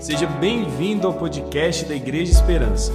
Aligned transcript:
Seja 0.00 0.26
bem-vindo 0.26 1.06
ao 1.06 1.12
podcast 1.12 1.84
da 1.84 1.94
Igreja 1.94 2.32
Esperança. 2.32 2.90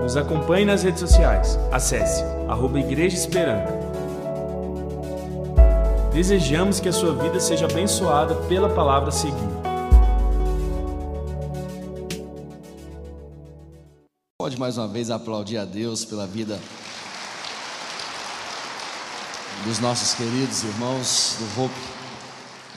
Nos 0.00 0.16
acompanhe 0.16 0.64
nas 0.64 0.82
redes 0.82 1.00
sociais. 1.00 1.58
Acesse 1.70 2.22
arroba 2.48 2.80
Igreja 2.80 3.14
Esperança. 3.14 3.70
Desejamos 6.14 6.80
que 6.80 6.88
a 6.88 6.92
sua 6.92 7.14
vida 7.16 7.38
seja 7.38 7.66
abençoada 7.66 8.34
pela 8.48 8.70
palavra 8.70 9.10
a 9.10 9.12
seguir. 9.12 9.36
Pode 14.40 14.58
mais 14.58 14.78
uma 14.78 14.88
vez 14.88 15.10
aplaudir 15.10 15.58
a 15.58 15.66
Deus 15.66 16.02
pela 16.06 16.26
vida 16.26 16.58
dos 19.64 19.78
nossos 19.80 20.14
queridos 20.14 20.64
irmãos 20.64 21.36
do 21.38 21.62
Hope, 21.62 21.74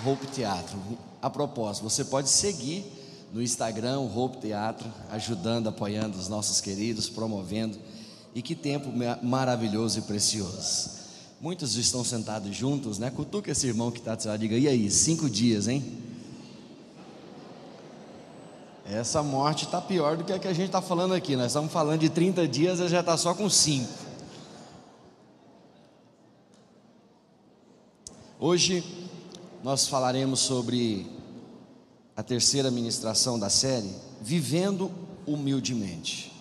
Hope 0.05 0.27
Teatro. 0.27 0.77
A 1.21 1.29
propósito, 1.29 1.83
você 1.83 2.03
pode 2.03 2.29
seguir 2.29 2.85
no 3.31 3.41
Instagram 3.41 3.99
o 3.99 4.29
Teatro, 4.29 4.91
ajudando, 5.09 5.67
apoiando 5.67 6.17
os 6.17 6.27
nossos 6.27 6.59
queridos, 6.59 7.09
promovendo. 7.09 7.77
E 8.35 8.41
que 8.41 8.55
tempo 8.55 8.89
maravilhoso 9.21 9.99
e 9.99 10.01
precioso. 10.01 10.91
Muitos 11.39 11.75
estão 11.75 12.03
sentados 12.03 12.55
juntos, 12.55 12.99
né? 12.99 13.11
Cutuca 13.11 13.51
esse 13.51 13.67
irmão 13.67 13.91
que 13.91 13.99
está 13.99 14.17
lá, 14.25 14.37
diga, 14.37 14.57
e 14.57 14.67
aí, 14.67 14.89
cinco 14.89 15.29
dias, 15.29 15.67
hein? 15.67 15.99
Essa 18.85 19.23
morte 19.23 19.65
está 19.65 19.79
pior 19.79 20.17
do 20.17 20.23
que 20.23 20.33
a 20.33 20.39
que 20.39 20.47
a 20.47 20.53
gente 20.53 20.67
está 20.67 20.81
falando 20.81 21.13
aqui. 21.13 21.35
Nós 21.35 21.47
estamos 21.47 21.71
falando 21.71 21.99
de 21.99 22.09
30 22.09 22.47
dias, 22.47 22.79
ele 22.79 22.89
já 22.89 22.99
está 22.99 23.15
só 23.17 23.33
com 23.33 23.49
cinco. 23.49 23.91
Hoje 28.39 29.02
nós 29.63 29.87
falaremos 29.87 30.41
sobre 30.41 31.07
a 32.17 32.21
terceira 32.21 32.69
ministração 32.69 33.39
da 33.39 33.49
série, 33.49 33.89
Vivendo 34.21 34.91
Humildemente. 35.25 36.33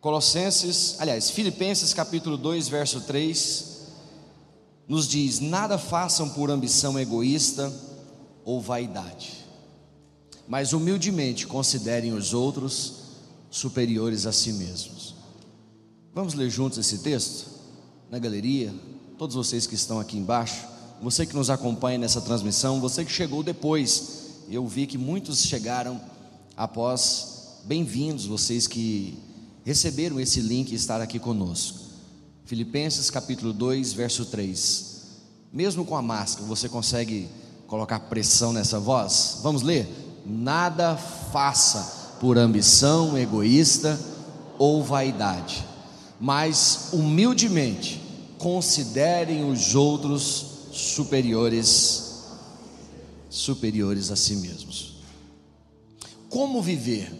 Colossenses, 0.00 0.96
aliás, 1.00 1.30
Filipenses 1.30 1.92
capítulo 1.92 2.36
2, 2.36 2.68
verso 2.68 3.00
3, 3.00 3.80
nos 4.86 5.08
diz: 5.08 5.40
Nada 5.40 5.76
façam 5.76 6.28
por 6.30 6.50
ambição 6.50 6.98
egoísta 6.98 7.72
ou 8.44 8.60
vaidade, 8.60 9.44
mas 10.46 10.72
humildemente 10.72 11.48
considerem 11.48 12.12
os 12.12 12.32
outros 12.32 12.94
superiores 13.50 14.24
a 14.24 14.32
si 14.32 14.52
mesmos. 14.52 15.16
Vamos 16.14 16.34
ler 16.34 16.48
juntos 16.48 16.78
esse 16.78 16.98
texto? 16.98 17.50
Na 18.08 18.18
galeria, 18.18 18.72
todos 19.18 19.34
vocês 19.34 19.66
que 19.66 19.74
estão 19.74 19.98
aqui 19.98 20.16
embaixo, 20.16 20.71
você 21.02 21.26
que 21.26 21.34
nos 21.34 21.50
acompanha 21.50 21.98
nessa 21.98 22.20
transmissão, 22.20 22.80
você 22.80 23.04
que 23.04 23.10
chegou 23.10 23.42
depois, 23.42 24.44
eu 24.48 24.64
vi 24.68 24.86
que 24.86 24.96
muitos 24.96 25.42
chegaram 25.42 26.00
após, 26.56 27.58
bem-vindos 27.64 28.24
vocês 28.24 28.68
que 28.68 29.18
receberam 29.64 30.20
esse 30.20 30.40
link 30.40 30.70
e 30.70 30.76
estar 30.76 31.00
aqui 31.00 31.18
conosco. 31.18 31.80
Filipenses 32.44 33.10
capítulo 33.10 33.52
2, 33.52 33.92
verso 33.94 34.26
3. 34.26 34.92
Mesmo 35.52 35.84
com 35.84 35.96
a 35.96 36.02
máscara, 36.02 36.46
você 36.46 36.68
consegue 36.68 37.28
colocar 37.66 37.98
pressão 37.98 38.52
nessa 38.52 38.78
voz? 38.78 39.40
Vamos 39.42 39.62
ler? 39.62 39.88
Nada 40.24 40.96
faça 40.96 42.14
por 42.20 42.38
ambição 42.38 43.18
egoísta 43.18 43.98
ou 44.56 44.84
vaidade, 44.84 45.66
mas 46.20 46.90
humildemente 46.92 48.00
considerem 48.38 49.50
os 49.50 49.74
outros 49.74 50.51
superiores 50.72 52.12
superiores 53.32 54.10
a 54.10 54.16
si 54.16 54.36
mesmos. 54.36 54.96
Como 56.28 56.60
viver? 56.60 57.10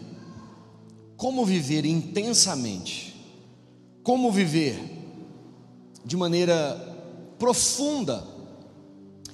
Como 1.17 1.43
viver 1.45 1.85
intensamente? 1.85 3.13
Como 4.03 4.31
viver 4.31 4.77
de 6.05 6.15
maneira 6.15 6.75
profunda 7.39 8.27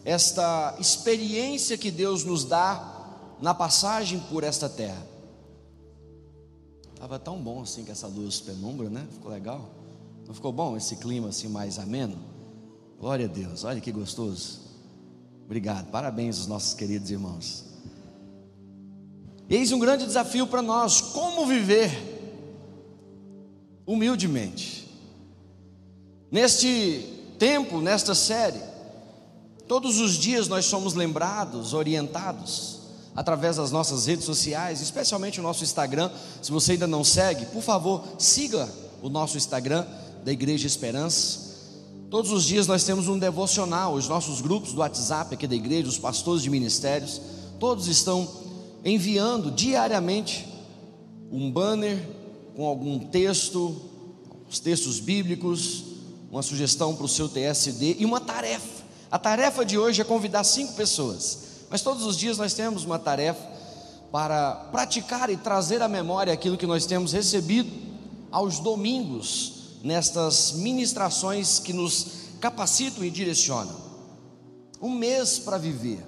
esta 0.06 0.76
experiência 0.80 1.78
que 1.78 1.92
Deus 1.92 2.24
nos 2.24 2.46
dá 2.46 3.36
na 3.42 3.54
passagem 3.54 4.20
por 4.30 4.44
esta 4.44 4.70
terra? 4.70 5.06
Estava 6.94 7.20
tão 7.20 7.42
bom 7.42 7.62
assim 7.62 7.84
com 7.84 7.92
essa 7.92 8.08
luz 8.08 8.40
penumbra, 8.40 8.90
né? 8.90 9.06
Ficou 9.12 9.32
legal. 9.32 9.70
Não 10.26 10.34
ficou 10.34 10.52
bom 10.52 10.78
esse 10.78 10.96
clima 10.98 11.30
assim 11.30 11.48
mais 11.48 11.80
ameno? 11.80 12.18
Glória 13.00 13.28
a 13.28 13.30
Deus, 13.30 13.64
olha 13.64 13.80
que 13.80 13.92
gostoso. 13.92 14.60
Obrigado, 15.46 15.90
parabéns 15.90 16.38
aos 16.38 16.48
nossos 16.48 16.74
queridos 16.74 17.10
irmãos. 17.10 17.64
Eis 19.50 19.72
um 19.72 19.80
grande 19.80 20.06
desafio 20.06 20.46
para 20.46 20.62
nós: 20.62 21.00
como 21.00 21.48
viver 21.48 21.90
humildemente. 23.88 24.88
Neste 26.30 27.04
tempo, 27.40 27.82
nesta 27.82 28.14
série, 28.14 28.62
todos 29.68 30.00
os 30.00 30.14
dias 30.14 30.48
nós 30.48 30.66
somos 30.66 30.94
lembrados, 30.94 31.74
orientados, 31.74 32.82
através 33.16 33.56
das 33.56 33.72
nossas 33.72 34.06
redes 34.06 34.26
sociais, 34.26 34.82
especialmente 34.82 35.40
o 35.40 35.44
nosso 35.44 35.64
Instagram. 35.64 36.12
Se 36.42 36.52
você 36.52 36.74
ainda 36.74 36.86
não 36.86 37.04
segue, 37.04 37.46
por 37.48 37.64
favor, 37.64 38.04
siga 38.20 38.70
o 39.02 39.10
nosso 39.10 39.38
Instagram 39.38 39.88
da 40.24 40.32
Igreja 40.32 40.68
Esperança. 40.68 41.49
Todos 42.10 42.32
os 42.32 42.44
dias 42.44 42.66
nós 42.66 42.84
temos 42.84 43.08
um 43.08 43.20
devocional, 43.20 43.94
os 43.94 44.08
nossos 44.08 44.42
grupos 44.42 44.74
do 44.74 44.80
WhatsApp 44.80 45.36
aqui 45.36 45.46
da 45.46 45.56
igreja, 45.56 45.88
os 45.88 46.00
pastores 46.00 46.42
de 46.42 46.50
ministérios, 46.50 47.22
todos 47.60 47.88
estão 47.88 48.28
enviando 48.84 49.52
diariamente 49.52 50.48
um 51.32 51.52
banner 51.52 52.04
com 52.56 52.66
algum 52.66 52.98
texto, 52.98 53.80
os 54.50 54.60
textos 54.60 55.00
bíblicos, 55.00 55.84
uma 56.32 56.42
sugestão 56.42 56.96
para 56.96 57.06
o 57.06 57.08
seu 57.08 57.30
TSD 57.30 57.98
e 58.00 58.06
uma 58.06 58.20
tarefa. 58.20 58.84
A 59.12 59.20
tarefa 59.20 59.64
de 59.64 59.78
hoje 59.78 60.02
é 60.02 60.04
convidar 60.04 60.44
cinco 60.44 60.74
pessoas, 60.74 61.66
mas 61.70 61.84
todos 61.84 62.04
os 62.08 62.18
dias 62.18 62.40
nós 62.40 62.56
temos 62.56 62.86
uma 62.86 62.98
tarefa 62.98 63.48
para 64.12 64.56
praticar 64.72 65.30
e 65.30 65.38
trazer 65.38 65.80
à 65.84 65.88
memória 65.88 66.34
aquilo 66.34 66.58
que 66.58 66.66
nós 66.66 66.88
temos 66.88 67.14
recebido 67.14 67.72
aos 68.32 68.58
domingos 68.58 69.59
nestas 69.84 70.54
ministrações 70.54 71.60
que 71.60 71.74
nos 71.74 72.08
capacitam 72.40 73.04
e 73.04 73.10
direcionam. 73.10 73.76
Um 74.82 74.90
mês 74.90 75.40
para 75.40 75.58
viver. 75.58 76.06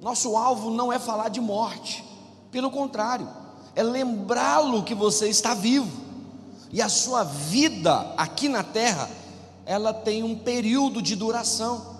Nosso 0.00 0.36
alvo 0.36 0.70
não 0.70 0.92
é 0.92 0.98
falar 0.98 1.28
de 1.28 1.40
morte, 1.40 2.04
pelo 2.50 2.70
contrário, 2.70 3.28
é 3.74 3.82
lembrá-lo 3.82 4.82
que 4.82 4.94
você 4.94 5.28
está 5.28 5.54
vivo. 5.54 6.02
E 6.72 6.82
a 6.82 6.88
sua 6.88 7.22
vida 7.22 8.14
aqui 8.16 8.48
na 8.48 8.62
terra, 8.62 9.08
ela 9.64 9.92
tem 9.92 10.22
um 10.22 10.36
período 10.36 11.00
de 11.00 11.14
duração, 11.14 11.96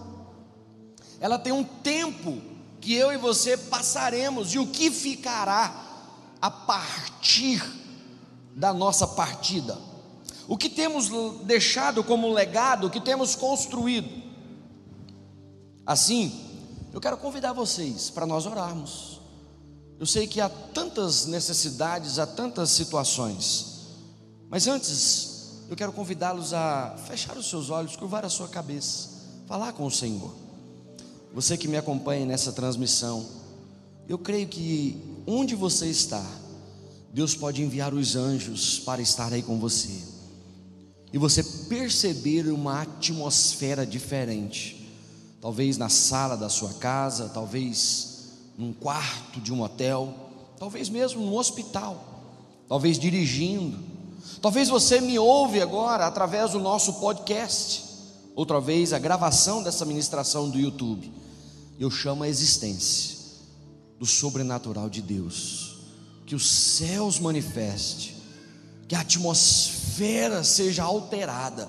ela 1.21 1.39
tem 1.39 1.53
um 1.53 1.63
tempo 1.63 2.41
que 2.81 2.95
eu 2.95 3.13
e 3.13 3.17
você 3.17 3.57
passaremos. 3.57 4.53
E 4.55 4.59
o 4.59 4.67
que 4.67 4.91
ficará 4.91 5.73
a 6.41 6.51
partir 6.51 7.63
da 8.57 8.75
nossa 8.75 9.07
partida 9.07 9.92
o 10.49 10.57
que 10.57 10.69
temos 10.69 11.11
deixado 11.45 12.03
como 12.03 12.33
legado, 12.33 12.87
o 12.87 12.91
que 12.91 13.01
temos 13.01 13.35
construído. 13.35 14.09
Assim, 15.87 16.33
eu 16.93 17.01
quero 17.01 17.17
convidar 17.17 17.53
vocês 17.53 18.11
para 18.11 18.27
nós 18.27 18.47
orarmos. 18.47 19.21
Eu 19.99 20.07
sei 20.07 20.27
que 20.27 20.41
há 20.41 20.49
tantas 20.49 21.27
necessidades, 21.27 22.19
há 22.19 22.27
tantas 22.27 22.71
situações, 22.71 23.87
mas 24.49 24.67
antes, 24.67 25.63
eu 25.71 25.77
quero 25.77 25.93
convidá-los 25.93 26.53
a 26.53 26.97
fechar 27.07 27.37
os 27.37 27.49
seus 27.49 27.71
olhos, 27.71 27.97
curvar 27.97 28.25
a 28.25 28.29
sua 28.29 28.49
cabeça, 28.49 29.09
falar 29.47 29.73
com 29.73 29.87
o 29.87 29.91
Senhor. 29.91 30.35
Você 31.33 31.57
que 31.57 31.69
me 31.69 31.77
acompanha 31.77 32.27
nessa 32.27 32.53
transmissão, 32.53 33.25
eu 34.09 34.19
creio 34.19 34.49
que 34.49 35.01
onde 35.27 35.55
você 35.55 35.87
está, 35.87 36.25
Deus 37.13 37.35
pode 37.35 37.63
enviar 37.63 37.95
os 37.95 38.17
anjos 38.17 38.81
para 38.81 39.01
estar 39.01 39.33
aí 39.33 39.43
com 39.43 39.59
você 39.59 40.12
e 41.13 41.19
você 41.19 41.43
perceber 41.43 42.49
uma 42.49 42.83
atmosfera 42.83 43.85
diferente, 43.85 44.91
talvez 45.41 45.77
na 45.77 45.89
sala 45.89 46.37
da 46.37 46.49
sua 46.49 46.73
casa, 46.75 47.29
talvez 47.29 48.31
num 48.57 48.73
quarto 48.73 49.41
de 49.41 49.53
um 49.53 49.63
hotel, 49.63 50.15
talvez 50.59 50.89
mesmo 50.89 51.21
no 51.21 51.37
hospital, 51.37 52.03
talvez 52.67 52.99
dirigindo, 52.99 53.79
talvez 54.41 54.71
você 54.71 55.01
me 55.01 55.19
ouve 55.19 55.61
agora 55.61 56.07
através 56.07 56.53
do 56.53 56.59
nosso 56.59 56.95
podcast, 56.95 57.85
outra 58.35 58.59
vez 58.59 58.95
a 58.95 58.99
gravação 58.99 59.63
dessa 59.63 59.85
ministração 59.85 60.49
do 60.49 60.59
YouTube. 60.59 61.13
Eu 61.79 61.91
chamo 61.91 62.23
a 62.23 62.29
existência 62.29 63.19
do 63.99 64.07
sobrenatural 64.07 64.89
de 64.89 65.03
Deus, 65.03 65.77
que 66.25 66.35
os 66.35 66.51
céus 66.51 67.19
manifeste, 67.19 68.17
que 68.89 68.95
a 68.95 69.01
atmosfera 69.01 69.82
atmosfera 69.93 70.43
seja 70.43 70.83
alterada, 70.83 71.69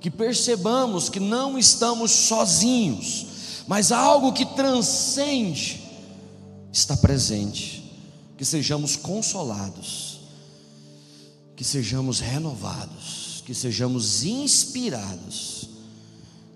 que 0.00 0.10
percebamos 0.10 1.08
que 1.08 1.18
não 1.18 1.58
estamos 1.58 2.10
sozinhos, 2.10 3.26
mas 3.66 3.90
algo 3.90 4.32
que 4.32 4.44
transcende 4.44 5.82
está 6.70 6.96
presente, 6.96 7.82
que 8.36 8.44
sejamos 8.44 8.96
consolados, 8.96 10.20
que 11.56 11.64
sejamos 11.64 12.20
renovados, 12.20 13.42
que 13.46 13.54
sejamos 13.54 14.24
inspirados, 14.24 15.68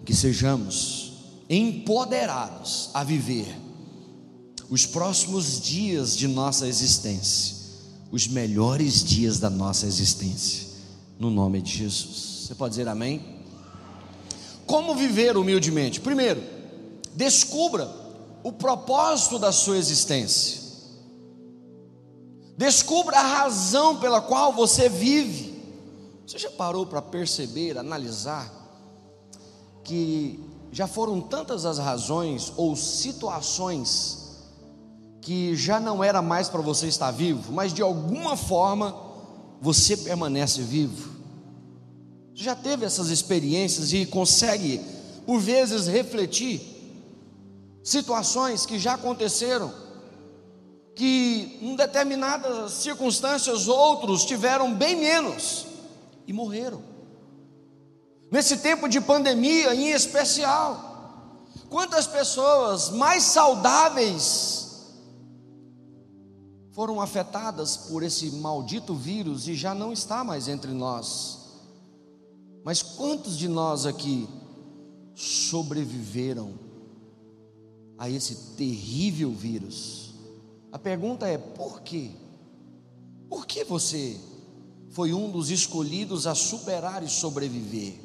que 0.04 0.14
sejamos 0.14 1.12
empoderados 1.48 2.90
a 2.92 3.02
viver 3.02 3.56
os 4.68 4.84
próximos 4.84 5.62
dias 5.62 6.14
de 6.14 6.28
nossa 6.28 6.66
existência, 6.68 7.56
os 8.10 8.26
melhores 8.26 9.02
dias 9.02 9.38
da 9.38 9.48
nossa 9.48 9.86
existência, 9.86 10.67
no 11.18 11.30
nome 11.30 11.60
de 11.60 11.78
Jesus. 11.78 12.46
Você 12.46 12.54
pode 12.54 12.70
dizer 12.70 12.88
amém? 12.88 13.38
Como 14.66 14.94
viver 14.94 15.36
humildemente? 15.36 16.00
Primeiro, 16.00 16.42
descubra 17.14 17.90
o 18.42 18.52
propósito 18.52 19.38
da 19.38 19.50
sua 19.50 19.76
existência. 19.76 20.68
Descubra 22.56 23.18
a 23.18 23.22
razão 23.22 23.96
pela 23.96 24.20
qual 24.20 24.52
você 24.52 24.88
vive. 24.88 25.58
Você 26.26 26.38
já 26.38 26.50
parou 26.50 26.86
para 26.86 27.00
perceber, 27.00 27.78
analisar 27.78 28.54
que 29.82 30.38
já 30.70 30.86
foram 30.86 31.20
tantas 31.20 31.64
as 31.64 31.78
razões 31.78 32.52
ou 32.56 32.76
situações 32.76 34.28
que 35.22 35.56
já 35.56 35.80
não 35.80 36.04
era 36.04 36.20
mais 36.20 36.48
para 36.48 36.60
você 36.60 36.86
estar 36.86 37.10
vivo, 37.10 37.52
mas 37.52 37.72
de 37.72 37.80
alguma 37.80 38.36
forma 38.36 39.07
você 39.60 39.96
permanece 39.96 40.62
vivo. 40.62 41.16
Já 42.34 42.54
teve 42.54 42.86
essas 42.86 43.08
experiências 43.08 43.92
e 43.92 44.06
consegue, 44.06 44.80
por 45.26 45.40
vezes, 45.40 45.86
refletir 45.86 46.60
situações 47.82 48.64
que 48.64 48.78
já 48.78 48.94
aconteceram, 48.94 49.72
que 50.94 51.58
em 51.60 51.74
determinadas 51.74 52.72
circunstâncias 52.72 53.66
outros 53.66 54.24
tiveram 54.24 54.74
bem 54.74 54.96
menos 54.96 55.66
e 56.26 56.32
morreram. 56.32 56.82
Nesse 58.30 58.58
tempo 58.58 58.88
de 58.88 59.00
pandemia 59.00 59.74
em 59.74 59.90
especial, 59.90 61.44
quantas 61.70 62.06
pessoas 62.06 62.90
mais 62.90 63.22
saudáveis 63.24 64.67
foram 66.78 67.00
afetadas 67.00 67.76
por 67.76 68.04
esse 68.04 68.30
maldito 68.30 68.94
vírus 68.94 69.48
e 69.48 69.54
já 69.56 69.74
não 69.74 69.92
está 69.92 70.22
mais 70.22 70.46
entre 70.46 70.70
nós. 70.70 71.38
Mas 72.62 72.84
quantos 72.84 73.36
de 73.36 73.48
nós 73.48 73.84
aqui 73.84 74.28
sobreviveram 75.12 76.56
a 77.98 78.08
esse 78.08 78.54
terrível 78.54 79.32
vírus? 79.32 80.14
A 80.70 80.78
pergunta 80.78 81.26
é: 81.26 81.36
por 81.36 81.80
quê? 81.80 82.12
Por 83.28 83.44
que 83.44 83.64
você 83.64 84.16
foi 84.90 85.12
um 85.12 85.32
dos 85.32 85.50
escolhidos 85.50 86.28
a 86.28 86.34
superar 86.36 87.02
e 87.02 87.08
sobreviver? 87.08 87.98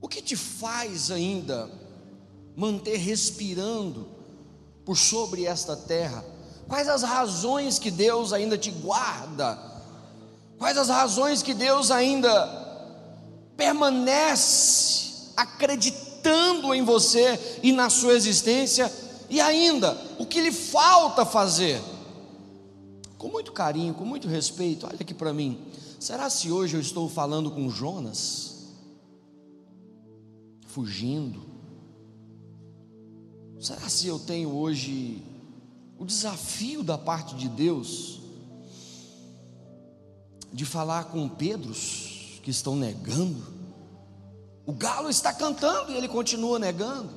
O 0.00 0.08
que 0.08 0.22
te 0.22 0.34
faz 0.34 1.10
ainda 1.10 1.70
manter 2.56 2.96
respirando 2.96 4.08
por 4.82 4.96
sobre 4.96 5.44
esta 5.44 5.76
terra? 5.76 6.39
Quais 6.70 6.88
as 6.88 7.02
razões 7.02 7.80
que 7.80 7.90
Deus 7.90 8.32
ainda 8.32 8.56
te 8.56 8.70
guarda? 8.70 9.58
Quais 10.56 10.78
as 10.78 10.88
razões 10.88 11.42
que 11.42 11.52
Deus 11.52 11.90
ainda 11.90 12.30
permanece 13.56 15.32
acreditando 15.36 16.72
em 16.72 16.84
você 16.84 17.58
e 17.60 17.72
na 17.72 17.90
sua 17.90 18.12
existência? 18.12 18.88
E 19.28 19.40
ainda, 19.40 20.00
o 20.16 20.24
que 20.24 20.40
lhe 20.40 20.52
falta 20.52 21.26
fazer? 21.26 21.82
Com 23.18 23.26
muito 23.26 23.50
carinho, 23.50 23.92
com 23.92 24.04
muito 24.04 24.28
respeito, 24.28 24.86
olha 24.86 24.98
aqui 25.00 25.12
para 25.12 25.32
mim. 25.32 25.58
Será 25.98 26.30
se 26.30 26.52
hoje 26.52 26.76
eu 26.76 26.80
estou 26.80 27.08
falando 27.08 27.50
com 27.50 27.68
Jonas? 27.68 28.68
Fugindo? 30.68 31.42
Será 33.58 33.88
se 33.88 34.06
eu 34.06 34.20
tenho 34.20 34.54
hoje 34.54 35.20
o 36.00 36.06
desafio 36.06 36.82
da 36.82 36.96
parte 36.96 37.34
de 37.34 37.46
Deus 37.46 38.20
de 40.50 40.64
falar 40.64 41.04
com 41.04 41.28
Pedros 41.28 42.40
que 42.42 42.50
estão 42.50 42.74
negando. 42.74 43.46
O 44.64 44.72
galo 44.72 45.10
está 45.10 45.30
cantando 45.30 45.92
e 45.92 45.96
ele 45.96 46.08
continua 46.08 46.58
negando. 46.58 47.10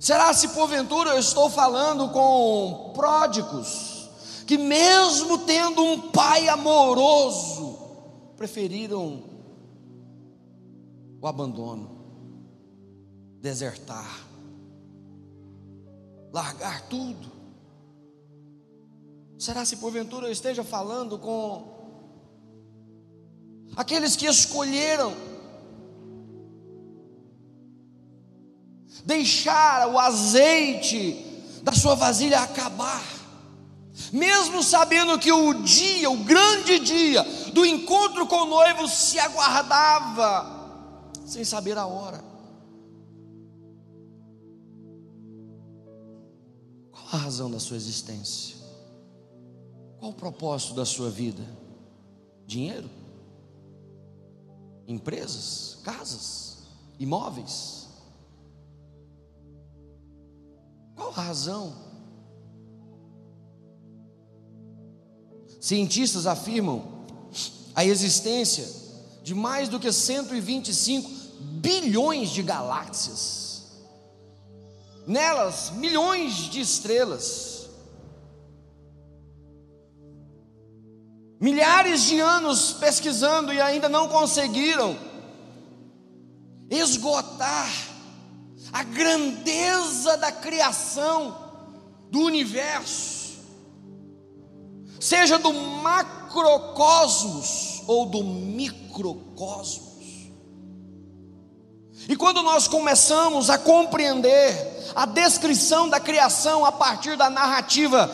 Será 0.00 0.32
se 0.32 0.48
porventura 0.48 1.10
eu 1.10 1.18
estou 1.18 1.50
falando 1.50 2.08
com 2.08 2.94
pródigos 2.94 4.08
que, 4.46 4.56
mesmo 4.56 5.38
tendo 5.40 5.82
um 5.82 6.10
pai 6.10 6.48
amoroso, 6.48 7.78
preferiram 8.34 9.24
o 11.20 11.26
abandono, 11.26 11.90
desertar, 13.42 14.26
largar 16.32 16.80
tudo 16.88 17.33
Será 19.44 19.62
se 19.62 19.76
porventura 19.76 20.26
eu 20.26 20.32
esteja 20.32 20.64
falando 20.64 21.18
com 21.18 21.68
aqueles 23.76 24.16
que 24.16 24.24
escolheram 24.24 25.14
deixar 29.04 29.86
o 29.88 29.98
azeite 29.98 31.42
da 31.62 31.72
sua 31.72 31.94
vasilha 31.94 32.40
acabar, 32.40 33.04
mesmo 34.10 34.62
sabendo 34.62 35.18
que 35.18 35.30
o 35.30 35.52
dia, 35.62 36.10
o 36.10 36.24
grande 36.24 36.78
dia 36.78 37.22
do 37.52 37.66
encontro 37.66 38.26
com 38.26 38.44
o 38.44 38.46
noivo 38.46 38.88
se 38.88 39.18
aguardava, 39.18 41.10
sem 41.26 41.44
saber 41.44 41.76
a 41.76 41.84
hora. 41.84 42.24
Qual 46.90 47.08
a 47.12 47.16
razão 47.18 47.50
da 47.50 47.60
sua 47.60 47.76
existência? 47.76 48.53
Qual 50.04 50.12
o 50.12 50.16
propósito 50.16 50.74
da 50.74 50.84
sua 50.84 51.08
vida? 51.08 51.42
Dinheiro? 52.46 52.90
Empresas? 54.86 55.78
Casas? 55.82 56.58
Imóveis? 56.98 57.88
Qual 60.94 61.10
razão? 61.10 61.74
Cientistas 65.58 66.26
afirmam 66.26 66.84
a 67.74 67.82
existência 67.82 68.68
de 69.22 69.34
mais 69.34 69.70
do 69.70 69.80
que 69.80 69.90
125 69.90 71.08
bilhões 71.62 72.28
de 72.28 72.42
galáxias. 72.42 73.72
Nelas, 75.06 75.70
milhões 75.70 76.50
de 76.50 76.60
estrelas. 76.60 77.53
Milhares 81.44 82.02
de 82.04 82.20
anos 82.20 82.72
pesquisando 82.72 83.52
e 83.52 83.60
ainda 83.60 83.86
não 83.86 84.08
conseguiram 84.08 84.96
esgotar 86.70 87.70
a 88.72 88.82
grandeza 88.82 90.16
da 90.16 90.32
criação 90.32 91.36
do 92.10 92.20
universo, 92.20 93.34
seja 94.98 95.38
do 95.38 95.52
macrocosmos 95.52 97.82
ou 97.86 98.06
do 98.06 98.24
microcosmos. 98.24 100.30
E 102.08 102.16
quando 102.16 102.42
nós 102.42 102.66
começamos 102.66 103.50
a 103.50 103.58
compreender 103.58 104.92
a 104.96 105.04
descrição 105.04 105.90
da 105.90 106.00
criação 106.00 106.64
a 106.64 106.72
partir 106.72 107.18
da 107.18 107.28
narrativa 107.28 108.10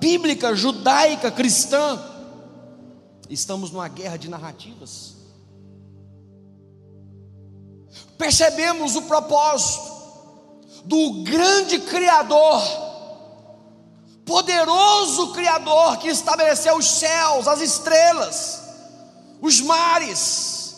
bíblica, 0.00 0.56
judaica, 0.56 1.30
cristã, 1.30 2.09
Estamos 3.30 3.70
numa 3.70 3.86
guerra 3.86 4.16
de 4.16 4.28
narrativas. 4.28 5.14
Percebemos 8.18 8.96
o 8.96 9.02
propósito 9.02 9.88
do 10.84 11.22
grande 11.22 11.78
Criador, 11.78 12.60
poderoso 14.24 15.32
Criador 15.32 15.98
que 15.98 16.08
estabeleceu 16.08 16.76
os 16.76 16.86
céus, 16.90 17.46
as 17.46 17.60
estrelas, 17.60 18.62
os 19.40 19.60
mares, 19.60 20.74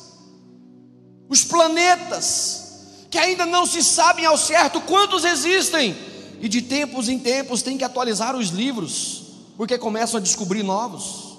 os 1.29 1.43
planetas, 1.45 3.07
que 3.11 3.19
ainda 3.19 3.47
não 3.47 3.65
se 3.65 3.83
sabem 3.83 4.27
ao 4.27 4.37
certo 4.37 4.81
quantos 4.83 5.25
existem, 5.25 5.97
e 6.39 6.49
de 6.49 6.61
tempos 6.61 7.09
em 7.09 7.19
tempos 7.19 7.63
tem 7.63 7.79
que 7.79 7.85
atualizar 7.85 8.37
os 8.37 8.49
livros, 8.49 9.23
porque 9.57 9.79
começam 9.79 10.19
a 10.19 10.23
descobrir 10.23 10.63
novos. 10.63 11.32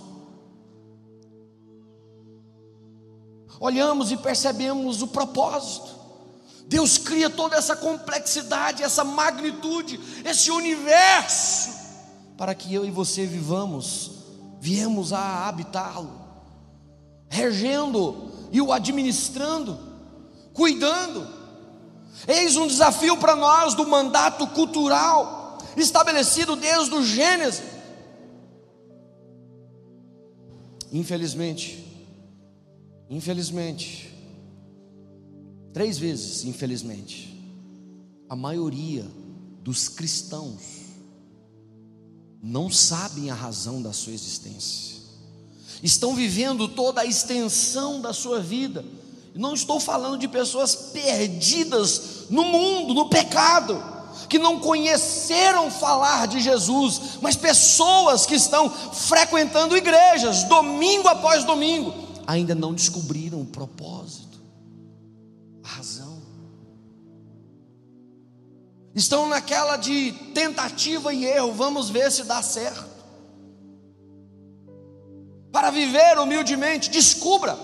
Olhamos 3.59 4.11
e 4.11 4.17
percebemos 4.17 5.01
o 5.01 5.07
propósito. 5.07 5.93
Deus 6.67 6.97
cria 6.97 7.29
toda 7.29 7.55
essa 7.55 7.75
complexidade, 7.75 8.83
essa 8.83 9.03
magnitude, 9.03 9.99
esse 10.23 10.49
universo, 10.49 11.71
para 12.37 12.55
que 12.55 12.73
eu 12.73 12.85
e 12.85 12.91
você 12.91 13.25
vivamos, 13.25 14.11
viemos 14.59 15.11
a 15.13 15.47
habitá-lo, 15.47 16.11
regendo 17.27 18.31
e 18.51 18.61
o 18.61 18.71
administrando, 18.71 19.77
cuidando. 20.53 21.27
Eis 22.27 22.55
um 22.55 22.67
desafio 22.67 23.17
para 23.17 23.35
nós 23.35 23.73
do 23.73 23.85
mandato 23.85 24.47
cultural 24.47 25.57
estabelecido 25.75 26.55
desde 26.55 26.93
o 26.93 27.03
Gênesis. 27.03 27.63
Infelizmente, 30.91 31.82
infelizmente, 33.09 34.13
Três 35.73 35.97
vezes, 35.97 36.45
infelizmente, 36.45 37.35
a 38.29 38.35
maioria 38.35 39.03
dos 39.63 39.89
cristãos 39.89 40.61
não 42.43 42.69
sabem 42.69 43.31
a 43.31 43.33
razão 43.33 43.81
da 43.81 43.91
sua 43.91 44.13
existência, 44.13 44.97
estão 45.81 46.13
vivendo 46.13 46.67
toda 46.67 47.01
a 47.01 47.05
extensão 47.05 47.99
da 47.99 48.13
sua 48.13 48.39
vida. 48.39 48.85
Não 49.33 49.55
estou 49.55 49.79
falando 49.79 50.19
de 50.19 50.27
pessoas 50.27 50.75
perdidas 50.75 52.27
no 52.29 52.43
mundo, 52.43 52.93
no 52.93 53.09
pecado, 53.09 53.83
que 54.29 54.37
não 54.37 54.59
conheceram 54.59 55.71
falar 55.71 56.27
de 56.27 56.39
Jesus, 56.39 57.17
mas 57.19 57.35
pessoas 57.35 58.27
que 58.27 58.35
estão 58.35 58.69
frequentando 58.69 59.75
igrejas 59.75 60.43
domingo 60.43 61.07
após 61.07 61.43
domingo, 61.43 62.02
ainda 62.27 62.55
não 62.55 62.73
descobriram 62.73 63.41
o 63.41 63.45
propósito 63.45 64.33
razão. 65.63 66.21
Estão 68.93 69.27
naquela 69.27 69.77
de 69.77 70.11
tentativa 70.33 71.13
e 71.13 71.25
erro, 71.25 71.53
vamos 71.53 71.89
ver 71.89 72.11
se 72.11 72.23
dá 72.23 72.43
certo. 72.43 72.93
Para 75.51 75.71
viver 75.71 76.19
humildemente, 76.19 76.89
descubra, 76.89 77.57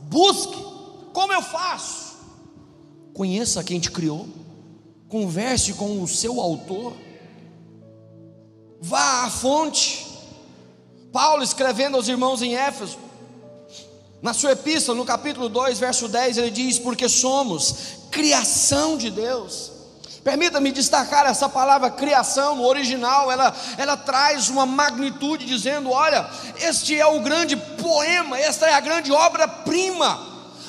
busque, 0.00 0.56
como 1.12 1.32
eu 1.32 1.42
faço? 1.42 2.16
Conheça 3.14 3.62
quem 3.62 3.78
te 3.78 3.90
criou, 3.90 4.28
converse 5.08 5.74
com 5.74 6.02
o 6.02 6.08
seu 6.08 6.40
autor, 6.40 6.96
vá 8.80 9.24
à 9.24 9.30
fonte. 9.30 10.08
Paulo 11.12 11.42
escrevendo 11.42 11.96
aos 11.96 12.08
irmãos 12.08 12.40
em 12.42 12.56
Éfeso, 12.56 12.98
na 14.22 14.34
sua 14.34 14.52
epístola, 14.52 14.98
no 14.98 15.04
capítulo 15.04 15.48
2, 15.48 15.78
verso 15.78 16.08
10, 16.08 16.38
ele 16.38 16.50
diz: 16.50 16.78
Porque 16.78 17.08
somos 17.08 17.74
criação 18.10 18.96
de 18.96 19.10
Deus. 19.10 19.72
Permita-me 20.22 20.70
destacar 20.70 21.24
essa 21.24 21.48
palavra 21.48 21.90
criação, 21.90 22.56
no 22.56 22.66
original, 22.66 23.32
ela, 23.32 23.54
ela 23.78 23.96
traz 23.96 24.50
uma 24.50 24.66
magnitude, 24.66 25.46
dizendo: 25.46 25.90
olha, 25.90 26.28
este 26.58 26.98
é 26.98 27.06
o 27.06 27.20
grande 27.20 27.56
poema, 27.56 28.38
esta 28.38 28.66
é 28.66 28.74
a 28.74 28.80
grande 28.80 29.10
obra-prima, 29.10 30.20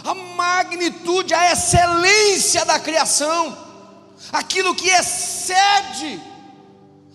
a 0.05 0.13
magnitude, 0.13 1.33
a 1.33 1.51
excelência 1.51 2.63
da 2.63 2.79
criação, 2.79 3.57
aquilo 4.31 4.73
que 4.73 4.89
excede 4.89 6.21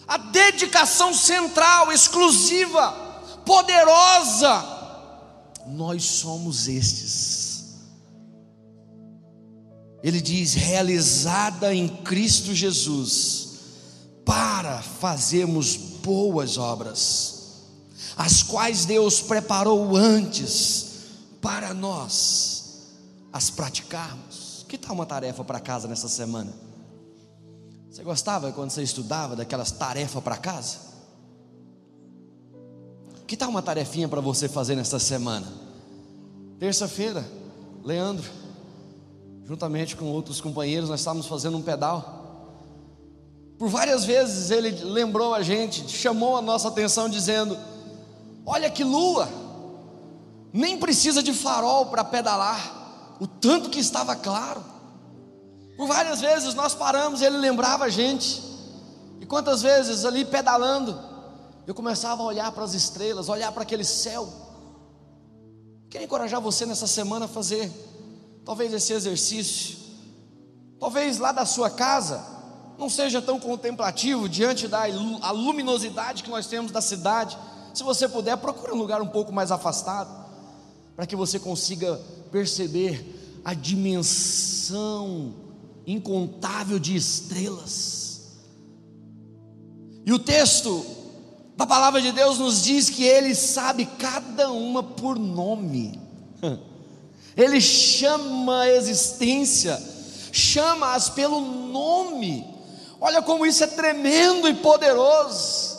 a 0.06 0.18
dedicação 0.18 1.14
central, 1.14 1.90
exclusiva, 1.90 2.94
poderosa, 3.46 4.75
nós 5.66 6.04
somos 6.04 6.68
estes. 6.68 7.76
Ele 10.02 10.20
diz: 10.20 10.54
realizada 10.54 11.74
em 11.74 11.88
Cristo 11.88 12.54
Jesus, 12.54 13.58
para 14.24 14.82
fazermos 14.82 15.76
boas 15.76 16.58
obras, 16.58 17.64
as 18.16 18.42
quais 18.42 18.84
Deus 18.84 19.20
preparou 19.20 19.96
antes 19.96 20.86
para 21.40 21.74
nós 21.74 22.56
as 23.32 23.50
praticarmos. 23.50 24.64
Que 24.68 24.78
tal 24.78 24.94
uma 24.94 25.06
tarefa 25.06 25.44
para 25.44 25.60
casa 25.60 25.86
nessa 25.86 26.08
semana? 26.08 26.52
Você 27.90 28.02
gostava 28.02 28.52
quando 28.52 28.70
você 28.70 28.82
estudava 28.82 29.36
daquelas 29.36 29.70
tarefas 29.70 30.22
para 30.22 30.36
casa? 30.36 30.85
Que 33.26 33.36
tal 33.36 33.48
uma 33.48 33.62
tarefinha 33.62 34.06
para 34.08 34.20
você 34.20 34.48
fazer 34.48 34.76
nesta 34.76 35.00
semana? 35.00 35.46
Terça-feira, 36.60 37.26
Leandro, 37.82 38.30
juntamente 39.44 39.96
com 39.96 40.06
outros 40.06 40.40
companheiros, 40.40 40.88
nós 40.88 41.00
estávamos 41.00 41.26
fazendo 41.26 41.56
um 41.56 41.62
pedal. 41.62 42.24
Por 43.58 43.68
várias 43.68 44.04
vezes 44.04 44.50
ele 44.50 44.70
lembrou 44.84 45.34
a 45.34 45.42
gente, 45.42 45.88
chamou 45.90 46.36
a 46.36 46.42
nossa 46.42 46.68
atenção, 46.68 47.08
dizendo: 47.08 47.58
Olha 48.44 48.70
que 48.70 48.84
lua, 48.84 49.28
nem 50.52 50.78
precisa 50.78 51.20
de 51.20 51.34
farol 51.34 51.86
para 51.86 52.04
pedalar, 52.04 53.16
o 53.18 53.26
tanto 53.26 53.70
que 53.70 53.80
estava 53.80 54.14
claro. 54.14 54.62
Por 55.76 55.88
várias 55.88 56.20
vezes 56.20 56.54
nós 56.54 56.74
paramos, 56.74 57.20
ele 57.20 57.38
lembrava 57.38 57.86
a 57.86 57.88
gente, 57.88 58.40
e 59.20 59.26
quantas 59.26 59.62
vezes 59.62 60.04
ali 60.04 60.24
pedalando, 60.24 61.15
eu 61.66 61.74
começava 61.74 62.22
a 62.22 62.26
olhar 62.26 62.52
para 62.52 62.62
as 62.62 62.74
estrelas, 62.74 63.28
olhar 63.28 63.50
para 63.50 63.62
aquele 63.62 63.84
céu. 63.84 64.32
Quero 65.90 66.04
encorajar 66.04 66.40
você 66.40 66.64
nessa 66.64 66.86
semana 66.86 67.24
a 67.24 67.28
fazer, 67.28 67.70
talvez 68.44 68.72
esse 68.72 68.92
exercício, 68.92 69.76
talvez 70.78 71.18
lá 71.18 71.32
da 71.32 71.44
sua 71.44 71.68
casa, 71.68 72.24
não 72.78 72.88
seja 72.88 73.20
tão 73.20 73.40
contemplativo 73.40 74.28
diante 74.28 74.68
da 74.68 74.84
luminosidade 75.32 76.22
que 76.22 76.30
nós 76.30 76.46
temos 76.46 76.70
da 76.70 76.80
cidade. 76.80 77.36
Se 77.74 77.82
você 77.82 78.08
puder, 78.08 78.36
procure 78.36 78.72
um 78.72 78.76
lugar 78.76 79.02
um 79.02 79.08
pouco 79.08 79.32
mais 79.32 79.50
afastado, 79.50 80.26
para 80.94 81.06
que 81.06 81.16
você 81.16 81.38
consiga 81.38 82.00
perceber 82.30 83.40
a 83.44 83.54
dimensão 83.54 85.34
incontável 85.86 86.78
de 86.78 86.94
estrelas. 86.94 88.36
E 90.04 90.12
o 90.12 90.18
texto 90.18 90.84
a 91.58 91.66
palavra 91.66 92.02
de 92.02 92.12
Deus 92.12 92.38
nos 92.38 92.62
diz 92.62 92.90
que 92.90 93.04
Ele 93.04 93.34
sabe 93.34 93.86
cada 93.86 94.50
uma 94.50 94.82
por 94.82 95.18
nome, 95.18 95.98
Ele 97.36 97.60
chama 97.60 98.60
a 98.60 98.72
existência, 98.72 99.80
chama-as 100.32 101.08
pelo 101.10 101.40
nome, 101.40 102.46
olha 103.00 103.22
como 103.22 103.46
isso 103.46 103.64
é 103.64 103.66
tremendo 103.66 104.48
e 104.48 104.54
poderoso. 104.54 105.76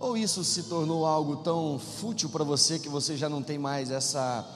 Ou 0.00 0.16
isso 0.16 0.44
se 0.44 0.64
tornou 0.64 1.04
algo 1.04 1.38
tão 1.38 1.78
fútil 1.78 2.28
para 2.28 2.44
você 2.44 2.78
que 2.78 2.88
você 2.88 3.16
já 3.16 3.28
não 3.28 3.42
tem 3.42 3.58
mais 3.58 3.90
essa 3.90 4.46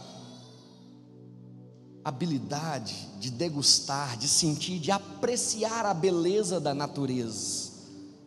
habilidade 2.04 3.08
de 3.18 3.30
degustar, 3.30 4.16
de 4.16 4.28
sentir, 4.28 4.78
de 4.78 4.90
apreciar 4.90 5.84
a 5.84 5.92
beleza 5.92 6.60
da 6.60 6.72
natureza 6.72 7.71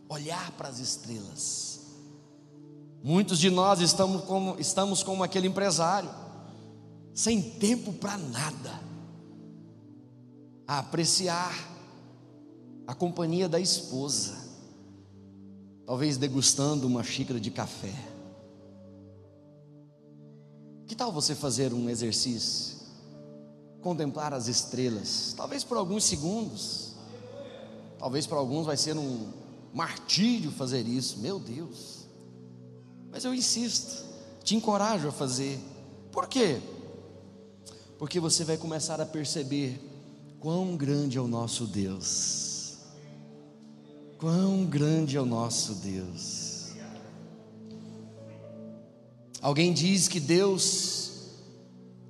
olhar 0.10 0.52
para 0.52 0.70
as 0.70 0.80
estrelas. 0.80 1.82
Muitos 3.04 3.38
de 3.40 3.50
nós 3.50 3.82
estamos 3.82 4.24
como, 4.24 4.56
estamos 4.60 5.04
como 5.04 5.24
aquele 5.24 5.48
empresário, 5.48 6.10
sem 7.14 7.42
tempo 7.42 7.94
para 7.94 8.18
nada, 8.18 8.82
a 10.68 10.80
apreciar 10.80 11.54
a 12.88 12.94
companhia 12.94 13.48
da 13.48 13.60
esposa, 13.60 14.36
talvez 15.86 16.18
degustando 16.18 16.88
uma 16.88 17.04
xícara 17.04 17.40
de 17.40 17.52
café. 17.52 17.94
Que 20.88 20.96
tal 20.96 21.12
você 21.12 21.36
fazer 21.36 21.74
um 21.74 21.90
exercício? 21.90 22.76
Contemplar 23.82 24.34
as 24.34 24.48
estrelas, 24.48 25.34
talvez 25.38 25.64
por 25.64 25.78
alguns 25.78 26.04
segundos, 26.06 26.96
talvez 28.00 28.26
para 28.26 28.38
alguns 28.38 28.66
vai 28.66 28.78
ser 28.78 28.98
um, 28.98 29.32
martírio 29.76 30.52
fazer 30.52 30.88
isso, 30.88 31.20
meu 31.20 31.38
Deus. 31.38 32.08
Mas 33.12 33.26
eu 33.26 33.34
insisto, 33.34 34.06
te 34.42 34.56
encorajo 34.56 35.10
a 35.10 35.12
fazer. 35.12 35.60
Por 36.14 36.30
quê? 36.30 36.62
Porque 38.00 38.18
você 38.18 38.46
vai 38.46 38.56
começar 38.56 39.02
a 39.02 39.06
perceber 39.06 39.78
quão 40.40 40.78
grande 40.78 41.18
é 41.18 41.22
o 41.22 41.28
nosso 41.28 41.68
Deus. 41.68 42.78
Quão 44.18 44.66
grande 44.66 45.18
é 45.18 45.22
o 45.22 45.26
nosso 45.26 45.76
Deus. 45.76 46.72
Alguém 49.42 49.74
diz 49.74 50.08
que 50.08 50.22
Deus 50.22 51.12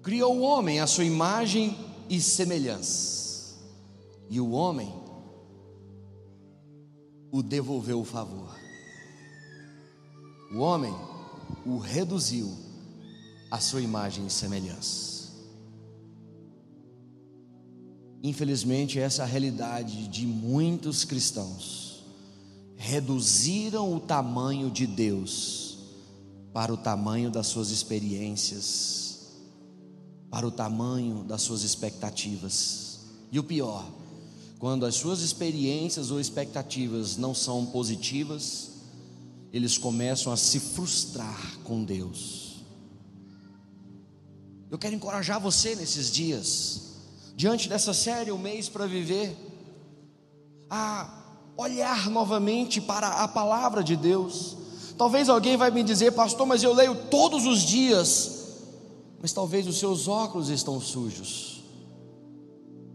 criou 0.04 0.38
o 0.38 0.42
homem 0.42 0.80
à 0.80 0.86
sua 0.86 1.04
imagem 1.04 1.76
e 2.08 2.22
semelhança. 2.22 3.56
E 4.30 4.40
o 4.40 4.52
homem 4.52 5.05
o 7.36 7.44
devolveu 7.44 8.00
o 8.00 8.06
favor. 8.06 8.56
O 10.54 10.60
homem 10.60 10.96
o 11.66 11.78
reduziu 11.78 12.50
à 13.52 13.60
sua 13.60 13.82
imagem 13.82 14.26
e 14.26 14.30
semelhança. 14.30 15.34
Infelizmente, 18.24 18.98
essa 19.02 19.22
é 19.22 19.26
a 19.26 19.28
realidade 19.28 20.08
de 20.08 20.26
muitos 20.26 21.04
cristãos. 21.04 22.06
Reduziram 22.78 23.94
o 23.94 24.00
tamanho 24.00 24.72
de 24.72 24.88
Deus 24.88 25.78
para 26.54 26.74
o 26.74 26.78
tamanho 26.78 27.30
das 27.30 27.48
suas 27.48 27.70
experiências, 27.70 29.34
para 30.32 30.48
o 30.48 30.52
tamanho 30.52 31.26
das 31.26 31.42
suas 31.42 31.64
expectativas. 31.64 33.02
E 33.30 33.38
o 33.38 33.44
pior, 33.44 33.86
quando 34.60 34.86
as 34.86 34.96
suas 34.96 35.22
experiências 35.22 36.12
ou 36.12 36.20
expectativas 36.20 37.18
não 37.18 37.34
são 37.34 37.66
positivas, 37.66 38.72
eles 39.52 39.78
começam 39.78 40.32
a 40.32 40.38
se 40.38 40.60
frustrar 40.60 41.60
com 41.64 41.84
Deus. 41.84 42.64
Eu 44.70 44.78
quero 44.78 44.96
encorajar 44.96 45.40
você 45.40 45.76
nesses 45.76 46.12
dias 46.12 46.82
diante 47.36 47.68
dessa 47.68 47.94
série, 47.94 48.32
um 48.32 48.38
mês 48.38 48.70
para 48.70 48.88
viver, 48.88 49.36
a 50.70 51.24
olhar 51.58 52.10
novamente 52.10 52.80
para 52.80 53.08
a 53.24 53.28
palavra 53.28 53.84
de 53.84 53.96
Deus. 53.96 54.56
Talvez 54.98 55.28
alguém 55.28 55.58
vai 55.58 55.70
me 55.70 55.84
dizer, 55.84 56.14
pastor, 56.14 56.48
mas 56.48 56.64
eu 56.64 56.74
leio 56.74 56.96
todos 57.10 57.46
os 57.46 57.62
dias, 57.62 58.62
mas 59.22 59.34
talvez 59.34 59.68
os 59.68 59.78
seus 59.78 60.08
óculos 60.08 60.50
estão 60.50 60.80
sujos, 60.80 61.62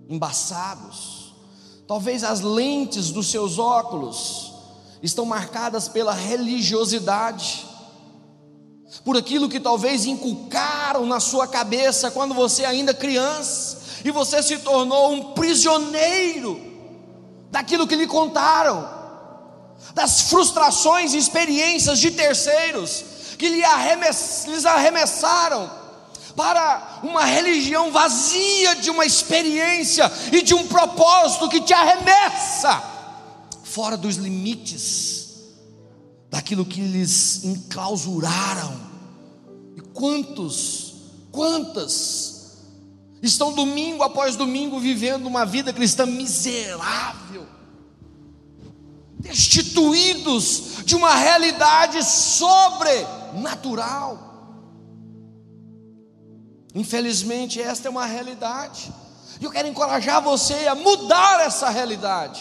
embaçados. 0.08 1.19
Talvez 1.90 2.23
as 2.23 2.40
lentes 2.40 3.11
dos 3.11 3.32
seus 3.32 3.59
óculos 3.59 4.52
estão 5.02 5.25
marcadas 5.26 5.88
pela 5.88 6.12
religiosidade, 6.12 7.66
por 9.04 9.16
aquilo 9.16 9.49
que 9.49 9.59
talvez 9.59 10.06
inculcaram 10.06 11.04
na 11.04 11.18
sua 11.18 11.49
cabeça 11.49 12.09
quando 12.12 12.32
você 12.32 12.64
ainda 12.64 12.94
criança 12.94 13.78
e 14.04 14.12
você 14.12 14.40
se 14.40 14.59
tornou 14.59 15.11
um 15.11 15.32
prisioneiro 15.32 16.61
daquilo 17.50 17.88
que 17.88 17.97
lhe 17.97 18.06
contaram, 18.06 18.88
das 19.92 20.20
frustrações 20.30 21.12
e 21.12 21.18
experiências 21.18 21.99
de 21.99 22.12
terceiros 22.12 23.04
que 23.37 23.49
lhe 23.49 23.64
arremess, 23.64 24.44
lhes 24.47 24.64
arremessaram 24.64 25.68
para 26.37 27.00
uma 27.02 27.25
religião 27.25 27.90
vazia 27.90 28.76
de 28.76 28.90
uma 28.90 29.04
experiência 29.04 30.10
e 30.32 30.42
de 30.42 30.54
um 30.54 30.66
propósito 30.66 31.49
que 31.49 31.60
te 31.60 31.72
arremessa 31.72 32.82
fora 33.64 33.96
dos 33.96 34.16
limites 34.16 35.20
daquilo 36.30 36.64
que 36.64 36.80
lhes 36.80 37.44
enclausuraram. 37.44 38.88
E 39.76 39.80
quantos, 39.80 40.94
quantas 41.30 42.56
estão 43.22 43.52
domingo 43.52 44.02
após 44.02 44.34
domingo 44.37 44.80
vivendo 44.80 45.26
uma 45.26 45.44
vida 45.44 45.70
cristã 45.72 46.06
miserável, 46.06 47.46
destituídos 49.18 50.84
de 50.84 50.96
uma 50.96 51.14
realidade 51.14 52.02
sobrenatural. 52.04 54.29
Infelizmente, 56.74 57.60
esta 57.60 57.88
é 57.88 57.90
uma 57.90 58.06
realidade, 58.06 58.92
e 59.40 59.44
eu 59.44 59.50
quero 59.50 59.68
encorajar 59.68 60.22
você 60.22 60.66
a 60.66 60.74
mudar 60.74 61.40
essa 61.40 61.68
realidade. 61.68 62.40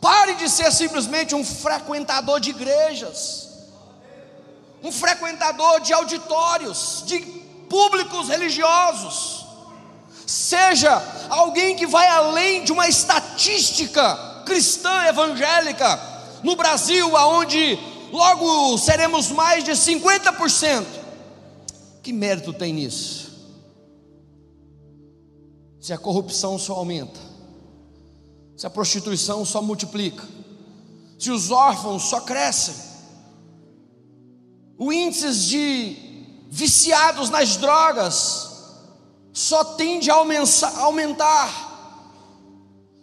Pare 0.00 0.34
de 0.34 0.48
ser 0.48 0.72
simplesmente 0.72 1.34
um 1.34 1.44
frequentador 1.44 2.40
de 2.40 2.50
igrejas, 2.50 3.48
um 4.82 4.92
frequentador 4.92 5.80
de 5.80 5.92
auditórios, 5.92 7.02
de 7.06 7.20
públicos 7.68 8.28
religiosos 8.28 9.46
seja 10.26 11.00
alguém 11.30 11.76
que 11.76 11.86
vai 11.86 12.08
além 12.08 12.64
de 12.64 12.72
uma 12.72 12.88
estatística 12.88 14.42
cristã 14.44 15.04
evangélica 15.06 16.00
no 16.42 16.56
Brasil, 16.56 17.16
aonde 17.16 17.78
logo 18.12 18.76
seremos 18.76 19.30
mais 19.30 19.62
de 19.62 19.70
50%. 19.72 20.84
Que 22.02 22.12
mérito 22.12 22.52
tem 22.52 22.72
nisso? 22.72 23.25
Se 25.86 25.92
a 25.92 25.98
corrupção 25.98 26.58
só 26.58 26.72
aumenta, 26.72 27.20
se 28.56 28.66
a 28.66 28.70
prostituição 28.70 29.44
só 29.44 29.62
multiplica, 29.62 30.24
se 31.16 31.30
os 31.30 31.52
órfãos 31.52 32.02
só 32.02 32.22
crescem, 32.22 32.74
o 34.76 34.92
índice 34.92 35.32
de 35.46 35.96
viciados 36.50 37.30
nas 37.30 37.56
drogas 37.56 38.50
só 39.32 39.62
tende 39.62 40.10
a 40.10 40.16
aumentar. 40.16 41.52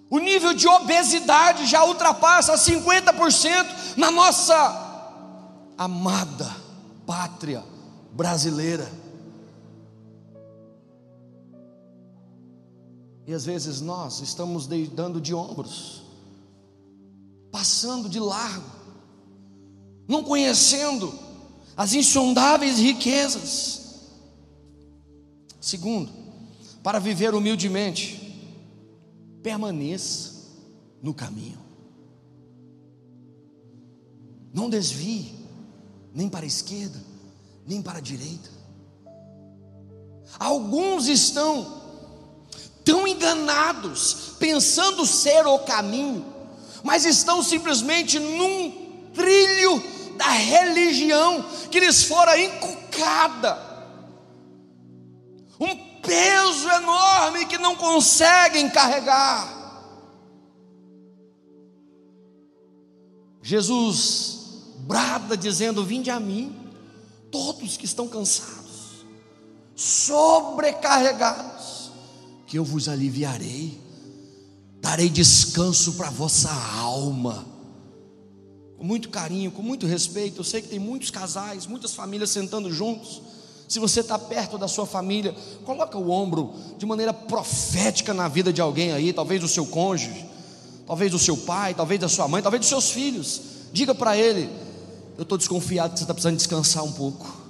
O 0.10 0.20
nível 0.20 0.54
de 0.54 0.68
obesidade 0.68 1.66
já 1.66 1.86
ultrapassa 1.86 2.56
50% 2.56 3.96
na 3.96 4.12
nossa 4.12 5.74
amada 5.78 6.54
pátria 7.08 7.64
brasileira. 8.12 9.03
E 13.26 13.34
às 13.34 13.46
vezes 13.46 13.80
nós 13.80 14.20
estamos 14.20 14.68
dando 14.68 15.22
de 15.22 15.34
ombros, 15.34 16.04
passando 17.52 18.10
de 18.10 18.20
largo, 18.20 18.70
não 20.08 20.24
conhecendo 20.24 21.14
as 21.76 21.94
insondáveis 21.94 22.78
riquezas. 22.80 23.82
Segundo, 25.62 26.12
para 26.84 27.00
viver 27.00 27.34
humildemente, 27.34 28.20
permaneça 29.42 30.34
no 31.02 31.14
caminho. 31.14 31.58
Não 34.54 34.70
desvie, 34.70 35.34
nem 36.14 36.28
para 36.28 36.44
a 36.44 36.48
esquerda, 36.48 37.02
nem 37.66 37.82
para 37.82 38.00
a 38.00 38.02
direita. 38.02 38.50
Alguns 40.38 41.08
estão 41.08 41.83
tão 42.84 43.08
enganados, 43.08 44.34
pensando 44.40 45.06
ser 45.06 45.46
o 45.48 45.60
caminho, 45.60 46.26
mas 46.84 47.06
estão 47.06 47.42
simplesmente 47.42 48.20
num 48.20 49.10
trilho 49.14 49.82
da 50.18 50.30
religião 50.30 51.44
que 51.72 51.80
lhes 51.80 52.04
fora 52.04 52.40
inculcada. 52.40 53.58
Um 55.60 55.76
peso 56.02 56.70
enorme 56.70 57.46
que 57.46 57.58
não 57.58 57.76
conseguem 57.76 58.70
carregar. 58.70 59.62
Jesus 63.42 64.34
brada 64.80 65.36
dizendo: 65.36 65.84
Vinde 65.84 66.10
a 66.10 66.20
mim, 66.20 66.56
todos 67.32 67.78
que 67.78 67.86
estão 67.86 68.08
cansados, 68.08 69.06
sobrecarregados, 69.76 71.53
que 72.54 72.60
eu 72.60 72.64
vos 72.64 72.88
aliviarei, 72.88 73.82
darei 74.80 75.10
descanso 75.10 75.94
para 75.94 76.12
vossa 76.12 76.52
alma. 76.52 77.44
Com 78.78 78.84
muito 78.84 79.10
carinho, 79.10 79.50
com 79.50 79.64
muito 79.64 79.88
respeito, 79.88 80.40
eu 80.40 80.44
sei 80.44 80.62
que 80.62 80.68
tem 80.68 80.78
muitos 80.78 81.10
casais, 81.10 81.66
muitas 81.66 81.96
famílias 81.96 82.30
sentando 82.30 82.72
juntos 82.72 83.24
se 83.68 83.80
você 83.80 84.02
está 84.02 84.20
perto 84.20 84.56
da 84.56 84.68
sua 84.68 84.86
família, 84.86 85.36
coloca 85.66 85.98
o 85.98 86.12
ombro 86.12 86.54
de 86.78 86.86
maneira 86.86 87.12
profética 87.12 88.14
na 88.14 88.28
vida 88.28 88.54
de 88.54 88.62
alguém 88.62 88.92
aí, 88.92 89.12
talvez 89.12 89.42
do 89.42 89.48
seu 89.48 89.66
cônjuge, 89.66 90.24
talvez 90.86 91.10
do 91.10 91.18
seu 91.18 91.36
pai, 91.36 91.74
talvez 91.74 92.00
da 92.00 92.08
sua 92.08 92.28
mãe, 92.28 92.44
talvez 92.44 92.60
dos 92.60 92.70
seus 92.70 92.92
filhos. 92.92 93.42
Diga 93.72 93.96
para 93.96 94.16
ele: 94.16 94.48
Eu 95.18 95.24
estou 95.24 95.40
desconfiado 95.40 95.94
que 95.94 95.98
você 95.98 96.04
está 96.04 96.14
precisando 96.14 96.38
descansar 96.38 96.84
um 96.84 96.92
pouco. 96.92 97.43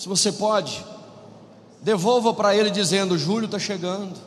Se 0.00 0.08
você 0.08 0.32
pode, 0.32 0.82
devolva 1.82 2.32
para 2.32 2.56
ele 2.56 2.70
dizendo: 2.70 3.18
Júlio 3.18 3.44
está 3.44 3.58
chegando. 3.58 4.18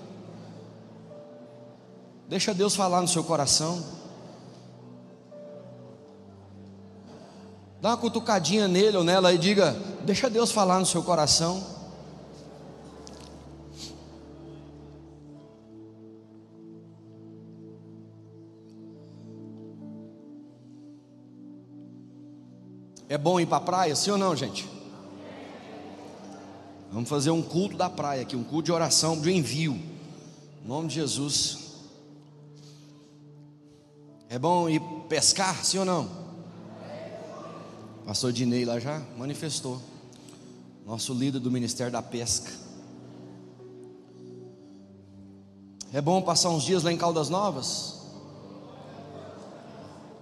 Deixa 2.30 2.54
Deus 2.54 2.76
falar 2.76 3.02
no 3.02 3.08
seu 3.08 3.24
coração. 3.24 3.84
Dá 7.82 7.90
uma 7.90 7.98
cutucadinha 7.98 8.68
nele 8.68 8.98
ou 8.98 9.04
nela 9.04 9.34
e 9.34 9.38
diga: 9.40 9.76
Deixa 10.04 10.30
Deus 10.30 10.52
falar 10.52 10.80
no 10.80 10.86
seu 10.86 11.02
coração. 11.02 11.66
É 23.10 23.18
bom 23.18 23.40
ir 23.40 23.48
para 23.48 23.58
a 23.58 23.62
praia, 23.62 23.96
sim 23.96 24.12
ou 24.12 24.20
não, 24.20 24.36
gente? 24.36 24.73
Vamos 26.94 27.10
fazer 27.10 27.32
um 27.32 27.42
culto 27.42 27.76
da 27.76 27.90
praia 27.90 28.22
aqui, 28.22 28.36
um 28.36 28.44
culto 28.44 28.66
de 28.66 28.72
oração, 28.72 29.20
de 29.20 29.32
envio. 29.32 29.74
Em 30.64 30.68
nome 30.68 30.88
de 30.88 30.94
Jesus. 30.94 31.58
É 34.30 34.38
bom 34.38 34.70
ir 34.70 34.80
pescar, 35.10 35.66
sim 35.66 35.80
ou 35.80 35.86
não? 35.86 36.08
Pastor 38.06 38.32
Dinei 38.32 38.64
lá 38.64 38.80
já 38.80 39.02
manifestou. 39.18 39.82
nosso 40.86 41.16
líder 41.16 41.40
do 41.40 41.50
Ministério 41.50 41.92
da 41.92 42.02
Pesca. 42.04 42.52
É 45.92 46.00
bom 46.00 46.22
passar 46.22 46.52
uns 46.52 46.64
dias 46.64 46.84
lá 46.84 46.92
em 46.92 46.98
Caldas 46.98 47.28
Novas? 47.28 48.02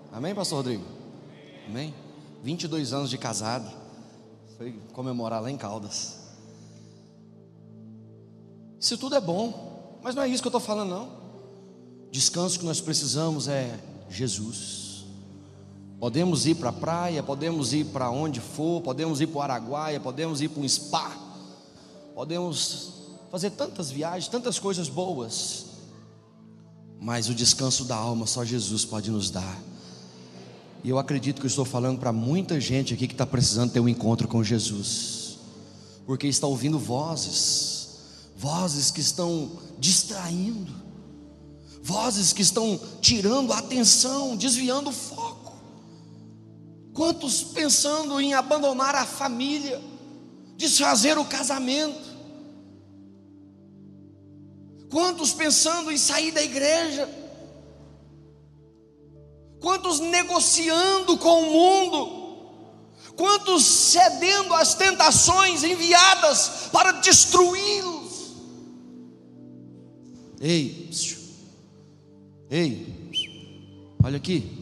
Amém, 0.10 0.34
Pastor 0.34 0.60
Rodrigo? 0.60 0.86
Amém? 1.68 1.94
22 2.42 2.94
anos 2.94 3.10
de 3.10 3.18
casado. 3.18 3.70
Foi 4.58 4.72
comemorar 4.94 5.42
lá 5.42 5.52
em 5.52 5.58
Caldas. 5.58 6.21
Isso 8.82 8.98
tudo 8.98 9.16
é 9.16 9.22
bom, 9.22 10.00
mas 10.02 10.16
não 10.16 10.24
é 10.24 10.28
isso 10.28 10.42
que 10.42 10.48
eu 10.48 10.50
estou 10.50 10.60
falando, 10.60 10.90
não. 10.90 11.10
Descanso 12.10 12.58
que 12.58 12.66
nós 12.66 12.82
precisamos 12.82 13.48
é 13.48 13.80
Jesus. 14.10 15.06
Podemos 16.00 16.48
ir 16.48 16.56
para 16.56 16.70
a 16.70 16.74
praia, 16.74 17.22
podemos 17.22 17.74
ir 17.74 17.86
para 17.86 18.10
onde 18.10 18.40
for, 18.40 18.82
podemos 18.82 19.22
ir 19.22 19.28
para 19.28 19.38
o 19.38 19.42
Araguaia, 19.44 20.00
podemos 20.00 20.42
ir 20.42 20.50
para 20.50 20.64
um 20.64 20.68
spa, 20.68 21.16
podemos 22.16 22.94
fazer 23.30 23.52
tantas 23.52 23.92
viagens, 23.92 24.28
tantas 24.28 24.58
coisas 24.58 24.90
boas, 24.90 25.68
mas 27.00 27.30
o 27.30 27.36
descanso 27.36 27.86
da 27.86 27.96
alma 27.96 28.26
só 28.26 28.44
Jesus 28.44 28.84
pode 28.84 29.12
nos 29.12 29.30
dar. 29.30 29.60
E 30.84 30.90
eu 30.90 30.98
acredito 30.98 31.40
que 31.40 31.46
eu 31.46 31.50
estou 31.50 31.66
falando 31.66 32.00
para 32.00 32.12
muita 32.12 32.60
gente 32.60 32.96
aqui 32.96 33.08
que 33.08 33.14
está 33.14 33.28
precisando 33.28 33.72
ter 33.72 33.80
um 33.80 33.88
encontro 33.88 34.28
com 34.28 34.44
Jesus, 34.44 35.38
porque 36.08 36.26
está 36.26 36.48
ouvindo 36.48 36.80
vozes, 36.80 37.81
vozes 38.42 38.90
que 38.90 39.00
estão 39.00 39.52
distraindo, 39.78 40.74
vozes 41.84 42.34
que 42.34 42.42
estão 42.42 42.80
tirando 43.00 43.54
a 43.54 43.60
atenção, 43.60 44.36
desviando 44.36 44.90
o 44.90 44.94
foco. 44.94 45.62
Quantos 46.92 47.44
pensando 47.44 48.20
em 48.20 48.34
abandonar 48.34 48.96
a 48.96 49.06
família, 49.06 49.80
desfazer 50.58 51.20
o 51.20 51.26
casamento? 51.26 52.10
Quantos 54.90 55.34
pensando 55.34 55.92
em 55.92 55.98
sair 55.98 56.32
da 56.32 56.42
igreja? 56.42 57.08
Quantos 59.60 60.00
negociando 60.00 61.16
com 61.20 61.44
o 61.44 61.52
mundo? 61.52 62.22
Quantos 63.16 63.64
cedendo 63.64 64.56
às 64.56 64.74
tentações 64.74 65.64
enviadas 65.64 66.70
para 66.72 66.94
destruí-los? 66.94 68.01
Ei, 70.42 70.90
ei, 72.50 73.12
olha 74.04 74.18
aqui. 74.18 74.60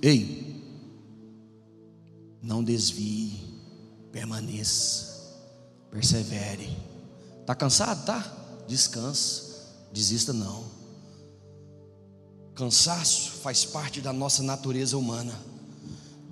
Ei, 0.00 0.62
não 2.40 2.62
desvie, 2.62 3.32
permaneça, 4.12 5.34
persevere. 5.90 6.74
Está 7.40 7.54
cansado? 7.54 8.06
Tá? 8.06 8.64
Descansa 8.66 9.44
desista 9.94 10.32
não. 10.32 10.64
Cansaço 12.56 13.30
faz 13.30 13.64
parte 13.64 14.00
da 14.00 14.12
nossa 14.12 14.42
natureza 14.42 14.98
humana. 14.98 15.32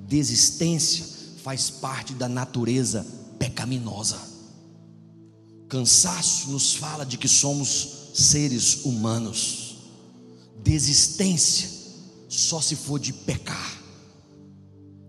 Desistência 0.08 1.06
faz 1.42 1.70
parte 1.70 2.12
da 2.12 2.28
natureza 2.28 3.06
pecaminosa. 3.38 4.31
Cansaço 5.72 6.50
nos 6.50 6.74
fala 6.74 7.02
de 7.02 7.16
que 7.16 7.26
somos 7.26 8.10
seres 8.12 8.84
humanos. 8.84 9.76
Desistência 10.62 11.66
só 12.28 12.60
se 12.60 12.76
for 12.76 13.00
de 13.00 13.10
pecar. 13.10 13.80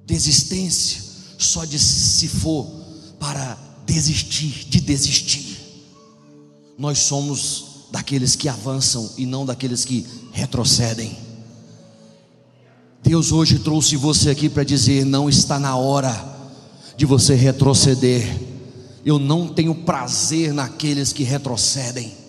Desistência 0.06 1.04
só 1.38 1.66
de 1.66 1.78
se 1.78 2.30
for 2.30 2.66
para 3.20 3.58
desistir, 3.86 4.66
de 4.70 4.80
desistir. 4.80 5.58
Nós 6.78 7.00
somos 7.00 7.66
daqueles 7.92 8.34
que 8.34 8.48
avançam 8.48 9.12
e 9.18 9.26
não 9.26 9.46
daqueles 9.46 9.84
que 9.84 10.08
retrocedem. 10.32 11.18
Deus 13.04 13.34
hoje 13.34 13.60
trouxe 13.60 13.98
você 13.98 14.30
aqui 14.30 14.48
para 14.48 14.64
dizer: 14.64 15.04
não 15.04 15.28
está 15.28 15.60
na 15.60 15.76
hora 15.76 16.14
de 16.96 17.06
você 17.06 17.36
retroceder. 17.36 18.24
Eu 19.06 19.20
não 19.20 19.48
tenho 19.48 19.76
prazer 19.76 20.54
naqueles 20.54 21.12
que 21.12 21.24
retrocedem. 21.24 22.24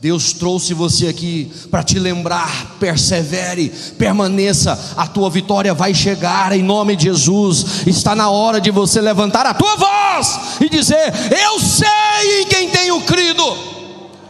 Deus 0.00 0.32
trouxe 0.32 0.74
você 0.74 1.08
aqui 1.08 1.50
para 1.72 1.82
te 1.82 1.98
lembrar, 1.98 2.76
persevere, 2.78 3.72
permaneça, 3.98 4.94
a 4.96 5.08
tua 5.08 5.28
vitória 5.28 5.74
vai 5.74 5.92
chegar 5.92 6.52
em 6.52 6.62
nome 6.62 6.94
de 6.94 7.04
Jesus. 7.04 7.86
Está 7.86 8.14
na 8.14 8.30
hora 8.30 8.60
de 8.60 8.70
você 8.70 9.00
levantar 9.00 9.44
a 9.44 9.54
tua 9.54 9.76
voz 9.76 10.38
e 10.60 10.68
dizer: 10.68 11.12
Eu 11.30 11.58
sei 11.58 12.42
em 12.42 12.46
quem 12.46 12.70
tenho 12.70 13.00
crido 13.02 13.42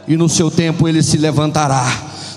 e 0.08 0.16
no 0.16 0.28
seu 0.28 0.50
tempo 0.50 0.88
ele 0.88 1.02
se 1.02 1.18
levantará. 1.18 1.84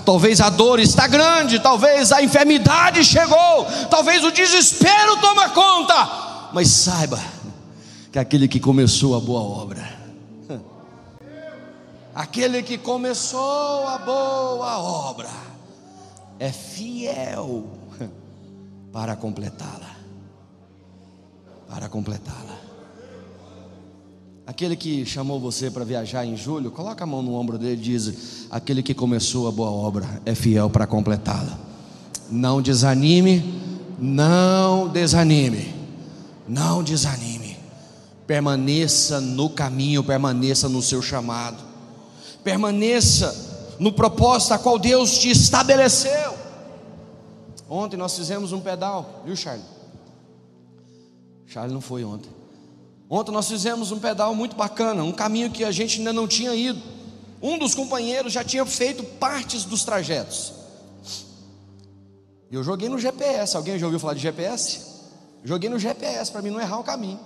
Talvez 0.04 0.40
a 0.40 0.50
dor 0.50 0.78
está 0.78 1.06
grande, 1.06 1.58
talvez 1.58 2.12
a 2.12 2.22
enfermidade 2.22 3.02
chegou, 3.02 3.66
talvez 3.88 4.22
o 4.24 4.30
desespero 4.30 5.16
toma 5.16 5.48
conta, 5.48 6.50
mas 6.52 6.68
saiba 6.68 7.18
que 8.12 8.18
aquele 8.18 8.46
que 8.46 8.60
começou 8.60 9.16
a 9.16 9.20
boa 9.20 9.40
obra, 9.40 9.98
aquele 12.14 12.62
que 12.62 12.76
começou 12.76 13.88
a 13.88 13.96
boa 13.96 14.78
obra, 14.78 15.30
é 16.38 16.52
fiel 16.52 17.64
para 18.92 19.16
completá-la. 19.16 19.96
Para 21.66 21.88
completá-la. 21.88 22.58
Aquele 24.46 24.76
que 24.76 25.06
chamou 25.06 25.40
você 25.40 25.70
para 25.70 25.82
viajar 25.82 26.26
em 26.26 26.36
julho, 26.36 26.70
coloca 26.70 27.04
a 27.04 27.06
mão 27.06 27.22
no 27.22 27.32
ombro 27.32 27.56
dele 27.56 27.80
e 27.80 27.84
diz: 27.84 28.46
Aquele 28.50 28.82
que 28.82 28.92
começou 28.92 29.48
a 29.48 29.50
boa 29.50 29.70
obra 29.70 30.20
é 30.26 30.34
fiel 30.34 30.68
para 30.68 30.86
completá-la. 30.86 31.58
Não 32.30 32.60
desanime, 32.60 33.42
não 33.98 34.88
desanime, 34.88 35.72
não 36.46 36.82
desanime. 36.82 37.41
Permaneça 38.26 39.20
no 39.20 39.50
caminho, 39.50 40.02
permaneça 40.02 40.68
no 40.68 40.80
seu 40.80 41.02
chamado, 41.02 41.62
permaneça 42.44 43.74
no 43.78 43.92
propósito 43.92 44.54
a 44.54 44.58
qual 44.58 44.78
Deus 44.78 45.18
te 45.18 45.30
estabeleceu. 45.30 46.34
Ontem 47.68 47.96
nós 47.96 48.16
fizemos 48.16 48.52
um 48.52 48.60
pedal, 48.60 49.22
viu, 49.24 49.34
Charlie? 49.34 49.64
Charlie 51.46 51.74
não 51.74 51.80
foi 51.80 52.04
ontem. 52.04 52.30
Ontem 53.08 53.32
nós 53.32 53.48
fizemos 53.48 53.90
um 53.90 53.98
pedal 53.98 54.34
muito 54.34 54.56
bacana, 54.56 55.02
um 55.02 55.12
caminho 55.12 55.50
que 55.50 55.64
a 55.64 55.70
gente 55.70 55.98
ainda 55.98 56.12
não 56.12 56.26
tinha 56.28 56.54
ido. 56.54 56.80
Um 57.42 57.58
dos 57.58 57.74
companheiros 57.74 58.32
já 58.32 58.44
tinha 58.44 58.64
feito 58.64 59.02
partes 59.02 59.64
dos 59.64 59.84
trajetos. 59.84 60.52
Eu 62.50 62.62
joguei 62.62 62.88
no 62.88 62.98
GPS. 62.98 63.56
Alguém 63.56 63.78
já 63.78 63.86
ouviu 63.86 63.98
falar 63.98 64.14
de 64.14 64.20
GPS? 64.20 64.80
Joguei 65.42 65.68
no 65.68 65.78
GPS 65.78 66.30
para 66.30 66.40
mim 66.40 66.50
não 66.50 66.60
errar 66.60 66.78
o 66.78 66.84
caminho. 66.84 67.18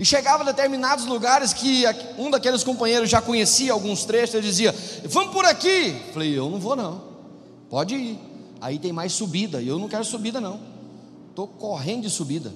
E 0.00 0.04
chegava 0.06 0.42
a 0.42 0.46
determinados 0.46 1.04
lugares 1.04 1.52
que 1.52 1.84
um 2.16 2.30
daqueles 2.30 2.64
companheiros 2.64 3.10
já 3.10 3.20
conhecia 3.20 3.70
alguns 3.70 4.06
trechos, 4.06 4.34
ele 4.34 4.46
dizia: 4.46 4.74
Vamos 5.04 5.30
por 5.30 5.44
aqui. 5.44 5.94
Falei: 6.14 6.36
Eu 6.36 6.48
não 6.48 6.58
vou, 6.58 6.74
não. 6.74 7.02
Pode 7.68 7.94
ir. 7.94 8.18
Aí 8.62 8.78
tem 8.78 8.94
mais 8.94 9.12
subida. 9.12 9.60
E 9.60 9.68
eu 9.68 9.78
não 9.78 9.90
quero 9.90 10.02
subida, 10.02 10.40
não. 10.40 10.58
Estou 11.28 11.46
correndo 11.46 12.04
de 12.04 12.10
subida. 12.10 12.50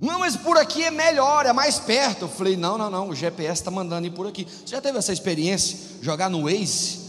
Não, 0.00 0.20
mas 0.20 0.36
por 0.36 0.56
aqui 0.56 0.84
é 0.84 0.90
melhor, 0.92 1.44
é 1.44 1.52
mais 1.52 1.80
perto. 1.80 2.22
Eu 2.22 2.28
falei: 2.28 2.56
não, 2.56 2.78
não, 2.78 2.88
não, 2.88 3.08
o 3.08 3.16
GPS 3.16 3.60
está 3.60 3.72
mandando 3.72 4.06
ir 4.06 4.12
por 4.12 4.28
aqui. 4.28 4.44
Você 4.44 4.76
já 4.76 4.80
teve 4.80 4.98
essa 4.98 5.12
experiência? 5.12 5.76
Jogar 6.00 6.30
no 6.30 6.44
Waze? 6.44 7.00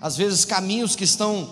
Às 0.00 0.16
vezes 0.16 0.44
caminhos 0.44 0.96
que 0.96 1.04
estão 1.04 1.48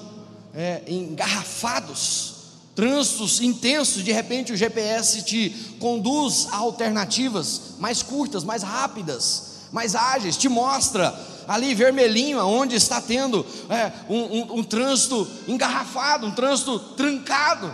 é, 0.52 0.82
engarrafados, 0.88 2.33
trânsitos 2.74 3.40
intensos, 3.40 4.02
de 4.02 4.12
repente 4.12 4.52
o 4.52 4.56
GPS 4.56 5.22
te 5.22 5.50
conduz 5.78 6.48
a 6.50 6.56
alternativas 6.56 7.74
mais 7.78 8.02
curtas, 8.02 8.42
mais 8.44 8.62
rápidas, 8.62 9.68
mais 9.72 9.94
ágeis, 9.94 10.36
te 10.36 10.48
mostra 10.48 11.14
ali 11.46 11.74
vermelhinho 11.74 12.40
aonde 12.40 12.74
está 12.74 13.00
tendo 13.00 13.44
é, 13.68 13.92
um, 14.08 14.38
um, 14.38 14.58
um 14.58 14.64
trânsito 14.64 15.28
engarrafado, 15.46 16.26
um 16.26 16.34
trânsito 16.34 16.78
trancado. 16.96 17.72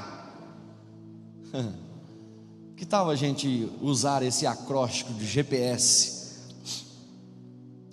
Que 2.77 2.87
tal 2.87 3.11
a 3.11 3.15
gente 3.15 3.71
usar 3.83 4.23
esse 4.23 4.47
acróstico 4.47 5.13
de 5.13 5.27
GPS, 5.27 6.39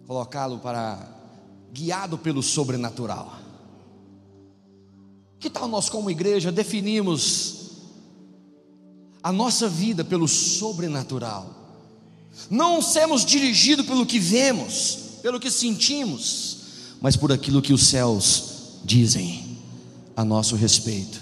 colocá-lo 0.07 0.59
para 0.59 1.05
guiado 1.73 2.17
pelo 2.17 2.41
sobrenatural? 2.41 3.46
Que 5.39 5.49
tal 5.49 5.67
nós, 5.67 5.89
como 5.89 6.09
igreja, 6.09 6.51
definimos 6.51 7.55
a 9.21 9.31
nossa 9.31 9.67
vida 9.67 10.03
pelo 10.03 10.27
sobrenatural? 10.27 11.49
Não 12.49 12.81
sermos 12.81 13.25
dirigidos 13.25 13.85
pelo 13.85 14.05
que 14.05 14.19
vemos, 14.19 14.97
pelo 15.21 15.39
que 15.39 15.51
sentimos, 15.51 16.57
mas 17.01 17.15
por 17.15 17.31
aquilo 17.31 17.61
que 17.61 17.73
os 17.73 17.87
céus 17.87 18.79
dizem 18.83 19.57
a 20.15 20.23
nosso 20.23 20.55
respeito. 20.55 21.19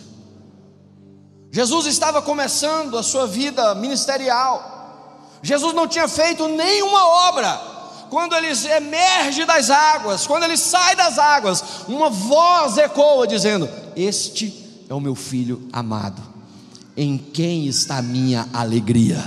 Jesus 1.51 1.85
estava 1.85 2.21
começando 2.21 2.97
a 2.97 3.03
sua 3.03 3.25
vida 3.27 3.73
ministerial. 3.75 5.29
Jesus 5.41 5.73
não 5.73 5.87
tinha 5.87 6.07
feito 6.07 6.47
nenhuma 6.47 7.29
obra. 7.29 7.75
Quando 8.09 8.35
ele 8.35 8.47
emerge 8.75 9.45
das 9.45 9.69
águas, 9.69 10.27
quando 10.27 10.43
ele 10.43 10.57
sai 10.57 10.95
das 10.95 11.17
águas, 11.17 11.63
uma 11.87 12.09
voz 12.09 12.77
ecoa 12.77 13.25
dizendo: 13.25 13.69
Este 13.95 14.53
é 14.89 14.93
o 14.93 14.99
meu 14.99 15.15
filho 15.15 15.61
amado, 15.71 16.21
em 16.95 17.17
quem 17.17 17.67
está 17.67 17.97
a 17.97 18.01
minha 18.01 18.47
alegria. 18.53 19.23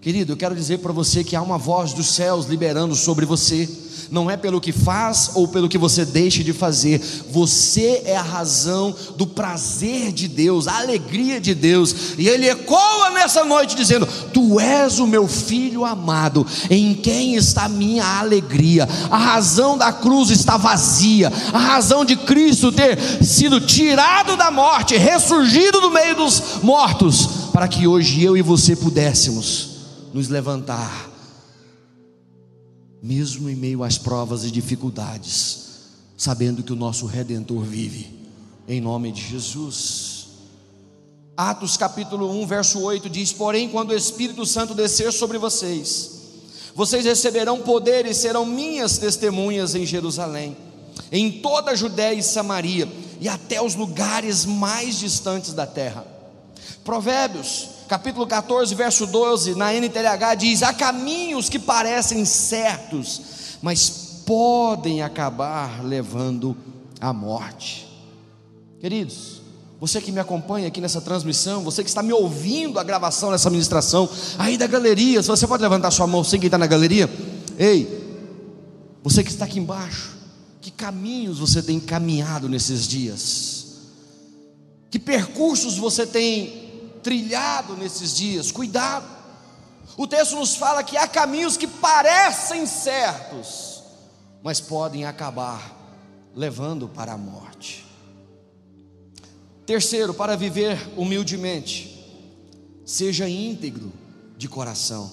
Querido, 0.00 0.32
eu 0.32 0.36
quero 0.36 0.54
dizer 0.54 0.78
para 0.78 0.92
você 0.92 1.24
que 1.24 1.34
há 1.34 1.42
uma 1.42 1.56
voz 1.56 1.92
dos 1.92 2.08
céus 2.08 2.46
liberando 2.46 2.94
sobre 2.94 3.24
você 3.24 3.68
não 4.14 4.30
é 4.30 4.36
pelo 4.36 4.60
que 4.60 4.70
faz 4.70 5.32
ou 5.34 5.48
pelo 5.48 5.68
que 5.68 5.76
você 5.76 6.04
deixa 6.04 6.44
de 6.44 6.52
fazer, 6.52 7.02
você 7.32 8.02
é 8.06 8.16
a 8.16 8.22
razão 8.22 8.94
do 9.16 9.26
prazer 9.26 10.12
de 10.12 10.28
Deus, 10.28 10.68
a 10.68 10.78
alegria 10.78 11.40
de 11.40 11.52
Deus, 11.52 12.14
e 12.16 12.28
Ele 12.28 12.48
ecoa 12.48 13.10
nessa 13.10 13.44
noite 13.44 13.74
dizendo: 13.74 14.06
Tu 14.32 14.60
és 14.60 15.00
o 15.00 15.06
meu 15.06 15.26
filho 15.26 15.84
amado, 15.84 16.46
em 16.70 16.94
quem 16.94 17.34
está 17.34 17.68
minha 17.68 18.06
alegria. 18.20 18.88
A 19.10 19.18
razão 19.18 19.76
da 19.76 19.92
cruz 19.92 20.30
está 20.30 20.56
vazia, 20.56 21.32
a 21.52 21.58
razão 21.58 22.04
de 22.04 22.14
Cristo 22.14 22.70
ter 22.70 22.96
sido 23.22 23.60
tirado 23.60 24.36
da 24.36 24.48
morte, 24.48 24.96
ressurgido 24.96 25.80
do 25.80 25.90
meio 25.90 26.14
dos 26.14 26.62
mortos, 26.62 27.50
para 27.52 27.66
que 27.66 27.88
hoje 27.88 28.22
eu 28.22 28.36
e 28.36 28.42
você 28.42 28.76
pudéssemos 28.76 29.70
nos 30.12 30.28
levantar 30.28 31.13
mesmo 33.04 33.50
em 33.50 33.54
meio 33.54 33.84
às 33.84 33.98
provas 33.98 34.44
e 34.44 34.50
dificuldades, 34.50 35.58
sabendo 36.16 36.62
que 36.62 36.72
o 36.72 36.76
nosso 36.76 37.04
redentor 37.04 37.62
vive, 37.62 38.18
em 38.66 38.80
nome 38.80 39.12
de 39.12 39.20
Jesus. 39.20 40.28
Atos 41.36 41.76
capítulo 41.76 42.30
1, 42.40 42.46
verso 42.46 42.80
8 42.80 43.10
diz: 43.10 43.30
Porém, 43.30 43.68
quando 43.68 43.90
o 43.90 43.94
Espírito 43.94 44.46
Santo 44.46 44.74
descer 44.74 45.12
sobre 45.12 45.36
vocês, 45.36 46.12
vocês 46.74 47.04
receberão 47.04 47.60
poder 47.60 48.06
e 48.06 48.14
serão 48.14 48.46
minhas 48.46 48.96
testemunhas 48.96 49.74
em 49.74 49.84
Jerusalém, 49.84 50.56
em 51.12 51.30
toda 51.42 51.72
a 51.72 51.76
Judéia 51.76 52.14
e 52.14 52.22
Samaria 52.22 52.90
e 53.20 53.28
até 53.28 53.60
os 53.60 53.74
lugares 53.74 54.46
mais 54.46 54.98
distantes 54.98 55.52
da 55.52 55.66
terra. 55.66 56.06
Provérbios 56.82 57.68
capítulo 57.88 58.26
14, 58.26 58.74
verso 58.74 59.06
12, 59.06 59.54
na 59.54 59.72
NTLH 59.72 60.34
diz: 60.38 60.62
Há 60.62 60.72
caminhos 60.72 61.48
que 61.48 61.58
parecem 61.58 62.24
certos, 62.24 63.58
mas 63.62 64.22
podem 64.26 65.02
acabar 65.02 65.84
levando 65.84 66.56
à 67.00 67.12
morte. 67.12 67.88
Queridos, 68.80 69.42
você 69.80 70.00
que 70.00 70.12
me 70.12 70.20
acompanha 70.20 70.68
aqui 70.68 70.80
nessa 70.80 71.00
transmissão, 71.00 71.62
você 71.62 71.82
que 71.82 71.90
está 71.90 72.02
me 72.02 72.12
ouvindo 72.12 72.78
a 72.78 72.82
gravação 72.82 73.30
dessa 73.30 73.50
ministração, 73.50 74.08
aí 74.38 74.56
da 74.56 74.66
galeria, 74.66 75.22
se 75.22 75.28
você 75.28 75.46
pode 75.46 75.62
levantar 75.62 75.90
sua 75.90 76.06
mão, 76.06 76.24
você 76.24 76.38
que 76.38 76.46
está 76.46 76.56
na 76.56 76.66
galeria, 76.66 77.08
ei, 77.58 78.02
você 79.02 79.22
que 79.22 79.30
está 79.30 79.44
aqui 79.44 79.58
embaixo, 79.58 80.16
que 80.60 80.70
caminhos 80.70 81.38
você 81.38 81.62
tem 81.62 81.78
caminhado 81.78 82.48
nesses 82.48 82.88
dias? 82.88 83.64
Que 84.90 84.98
percursos 84.98 85.76
você 85.76 86.06
tem 86.06 86.63
trilhado 87.04 87.76
nesses 87.76 88.16
dias, 88.16 88.50
cuidado. 88.50 89.06
O 89.96 90.08
texto 90.08 90.34
nos 90.34 90.56
fala 90.56 90.82
que 90.82 90.96
há 90.96 91.06
caminhos 91.06 91.56
que 91.56 91.68
parecem 91.68 92.66
certos, 92.66 93.82
mas 94.42 94.60
podem 94.60 95.04
acabar 95.04 95.72
levando 96.34 96.88
para 96.88 97.12
a 97.12 97.18
morte. 97.18 97.86
Terceiro, 99.64 100.12
para 100.12 100.36
viver 100.36 100.78
humildemente, 100.96 102.04
seja 102.84 103.28
íntegro 103.28 103.92
de 104.36 104.48
coração. 104.48 105.10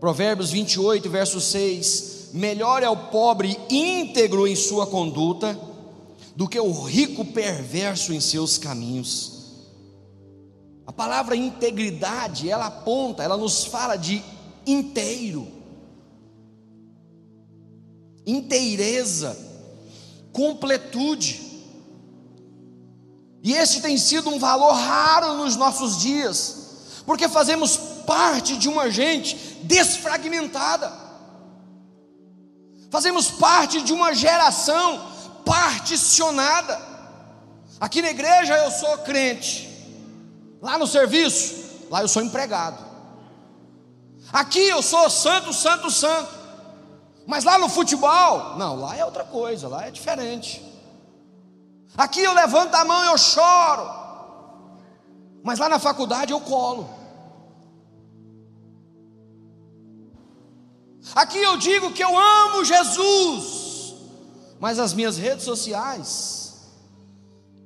Provérbios 0.00 0.50
28, 0.50 1.08
verso 1.08 1.40
6: 1.40 2.30
Melhor 2.32 2.82
é 2.82 2.88
o 2.88 2.96
pobre 2.96 3.56
íntegro 3.70 4.46
em 4.46 4.56
sua 4.56 4.86
conduta, 4.86 5.58
do 6.34 6.48
que 6.48 6.58
o 6.58 6.82
rico 6.82 7.24
perverso 7.24 8.12
em 8.12 8.20
seus 8.20 8.58
caminhos. 8.58 9.31
A 10.86 10.92
palavra 10.92 11.36
integridade, 11.36 12.50
ela 12.50 12.66
aponta, 12.66 13.22
ela 13.22 13.36
nos 13.36 13.64
fala 13.64 13.96
de 13.96 14.22
inteiro, 14.66 15.46
inteireza, 18.26 19.36
completude. 20.32 21.40
E 23.42 23.52
esse 23.52 23.80
tem 23.80 23.96
sido 23.96 24.30
um 24.30 24.38
valor 24.38 24.72
raro 24.72 25.34
nos 25.34 25.56
nossos 25.56 26.00
dias, 26.00 27.02
porque 27.04 27.28
fazemos 27.28 27.76
parte 28.06 28.56
de 28.56 28.68
uma 28.68 28.90
gente 28.90 29.36
desfragmentada, 29.62 30.92
fazemos 32.90 33.30
parte 33.30 33.82
de 33.82 33.92
uma 33.92 34.14
geração 34.14 35.12
particionada. 35.44 36.80
Aqui 37.80 38.00
na 38.02 38.10
igreja 38.10 38.56
eu 38.56 38.70
sou 38.70 38.98
crente, 38.98 39.71
Lá 40.62 40.78
no 40.78 40.86
serviço, 40.86 41.88
lá 41.90 42.02
eu 42.02 42.08
sou 42.08 42.22
empregado. 42.22 42.78
Aqui 44.32 44.60
eu 44.60 44.80
sou 44.80 45.10
santo, 45.10 45.52
santo, 45.52 45.90
santo. 45.90 46.32
Mas 47.26 47.42
lá 47.42 47.58
no 47.58 47.68
futebol, 47.68 48.56
não, 48.56 48.80
lá 48.80 48.96
é 48.96 49.04
outra 49.04 49.24
coisa, 49.24 49.66
lá 49.66 49.88
é 49.88 49.90
diferente. 49.90 50.64
Aqui 51.96 52.20
eu 52.20 52.32
levanto 52.32 52.74
a 52.76 52.84
mão 52.84 53.04
e 53.04 53.08
eu 53.08 53.18
choro. 53.18 53.90
Mas 55.42 55.58
lá 55.58 55.68
na 55.68 55.80
faculdade 55.80 56.32
eu 56.32 56.40
colo. 56.40 56.88
Aqui 61.16 61.38
eu 61.38 61.56
digo 61.56 61.92
que 61.92 62.04
eu 62.04 62.16
amo 62.16 62.64
Jesus. 62.64 63.96
Mas 64.60 64.78
as 64.78 64.94
minhas 64.94 65.16
redes 65.16 65.44
sociais 65.44 66.70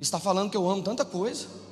está 0.01 0.19
falando 0.19 0.51
que 0.51 0.57
eu 0.57 0.69
amo 0.69 0.83
tanta 0.83 1.05
coisa. 1.05 1.66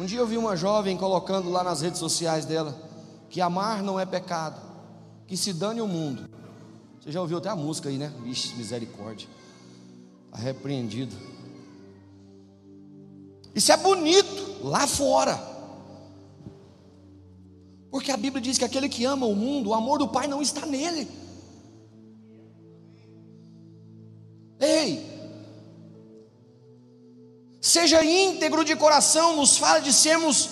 Um 0.00 0.06
dia 0.06 0.18
eu 0.18 0.26
vi 0.26 0.38
uma 0.38 0.56
jovem 0.56 0.96
colocando 0.96 1.50
lá 1.50 1.62
nas 1.62 1.82
redes 1.82 1.98
sociais 1.98 2.46
dela 2.46 2.74
que 3.28 3.38
amar 3.38 3.82
não 3.82 4.00
é 4.00 4.06
pecado, 4.06 4.58
que 5.26 5.36
se 5.36 5.52
dane 5.52 5.82
o 5.82 5.86
mundo. 5.86 6.26
Você 6.98 7.12
já 7.12 7.20
ouviu 7.20 7.36
até 7.36 7.50
a 7.50 7.54
música 7.54 7.90
aí, 7.90 7.98
né? 7.98 8.10
Vixe, 8.22 8.56
misericórdia. 8.56 9.28
Está 10.24 10.38
repreendido. 10.38 11.14
Isso 13.54 13.70
é 13.70 13.76
bonito 13.76 14.64
lá 14.66 14.86
fora. 14.86 15.38
Porque 17.90 18.10
a 18.10 18.16
Bíblia 18.16 18.40
diz 18.40 18.56
que 18.56 18.64
aquele 18.64 18.88
que 18.88 19.04
ama 19.04 19.26
o 19.26 19.36
mundo, 19.36 19.68
o 19.68 19.74
amor 19.74 19.98
do 19.98 20.08
Pai 20.08 20.26
não 20.26 20.40
está 20.40 20.64
nele. 20.64 21.06
Ei, 24.58 25.09
seja 27.70 28.04
íntegro 28.04 28.64
de 28.64 28.74
coração, 28.74 29.36
nos 29.36 29.56
fala 29.56 29.80
de 29.80 29.92
sermos 29.92 30.48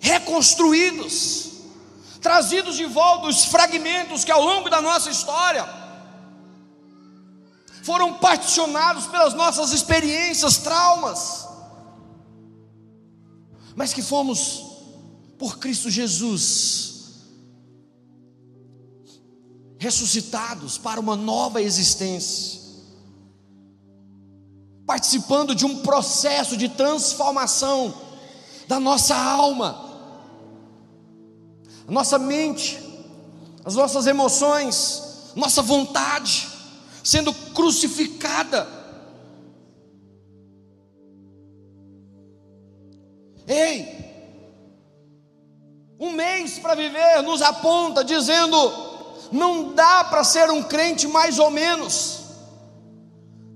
reconstruídos, 0.00 1.50
trazidos 2.20 2.76
de 2.76 2.84
volta 2.86 3.26
os 3.26 3.46
fragmentos 3.46 4.24
que 4.24 4.30
ao 4.30 4.42
longo 4.42 4.70
da 4.70 4.80
nossa 4.80 5.10
história 5.10 5.66
foram 7.82 8.14
particionados 8.14 9.06
pelas 9.06 9.34
nossas 9.34 9.72
experiências, 9.72 10.58
traumas, 10.58 11.46
mas 13.74 13.92
que 13.92 14.02
fomos 14.02 14.64
por 15.38 15.58
Cristo 15.58 15.90
Jesus 15.90 16.94
ressuscitados 19.78 20.78
para 20.78 20.98
uma 20.98 21.14
nova 21.14 21.60
existência 21.60 22.65
participando 24.86 25.54
de 25.54 25.66
um 25.66 25.82
processo 25.82 26.56
de 26.56 26.68
transformação 26.68 27.92
da 28.68 28.78
nossa 28.78 29.16
alma, 29.16 29.84
a 31.86 31.90
nossa 31.90 32.18
mente, 32.18 32.78
as 33.64 33.74
nossas 33.74 34.06
emoções, 34.06 35.32
nossa 35.34 35.60
vontade, 35.60 36.48
sendo 37.02 37.32
crucificada. 37.52 38.66
Ei, 43.46 43.96
um 45.98 46.12
mês 46.12 46.58
para 46.58 46.74
viver 46.74 47.22
nos 47.22 47.42
aponta 47.42 48.04
dizendo: 48.04 48.56
não 49.32 49.74
dá 49.74 50.04
para 50.04 50.24
ser 50.24 50.50
um 50.50 50.62
crente 50.62 51.06
mais 51.06 51.38
ou 51.38 51.50
menos. 51.50 52.25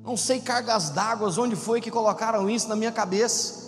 Não 0.02 0.16
sei 0.16 0.40
cargas 0.40 0.90
d'água, 0.90 1.32
onde 1.38 1.56
foi 1.56 1.80
que 1.80 1.90
colocaram 1.90 2.48
isso 2.48 2.68
na 2.68 2.76
minha 2.76 2.92
cabeça. 2.92 3.60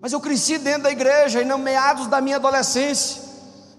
Mas 0.00 0.12
eu 0.12 0.20
cresci 0.20 0.58
dentro 0.58 0.84
da 0.84 0.90
igreja 0.90 1.42
e 1.42 1.44
no 1.44 1.58
meados 1.58 2.06
da 2.06 2.20
minha 2.20 2.36
adolescência 2.36 3.22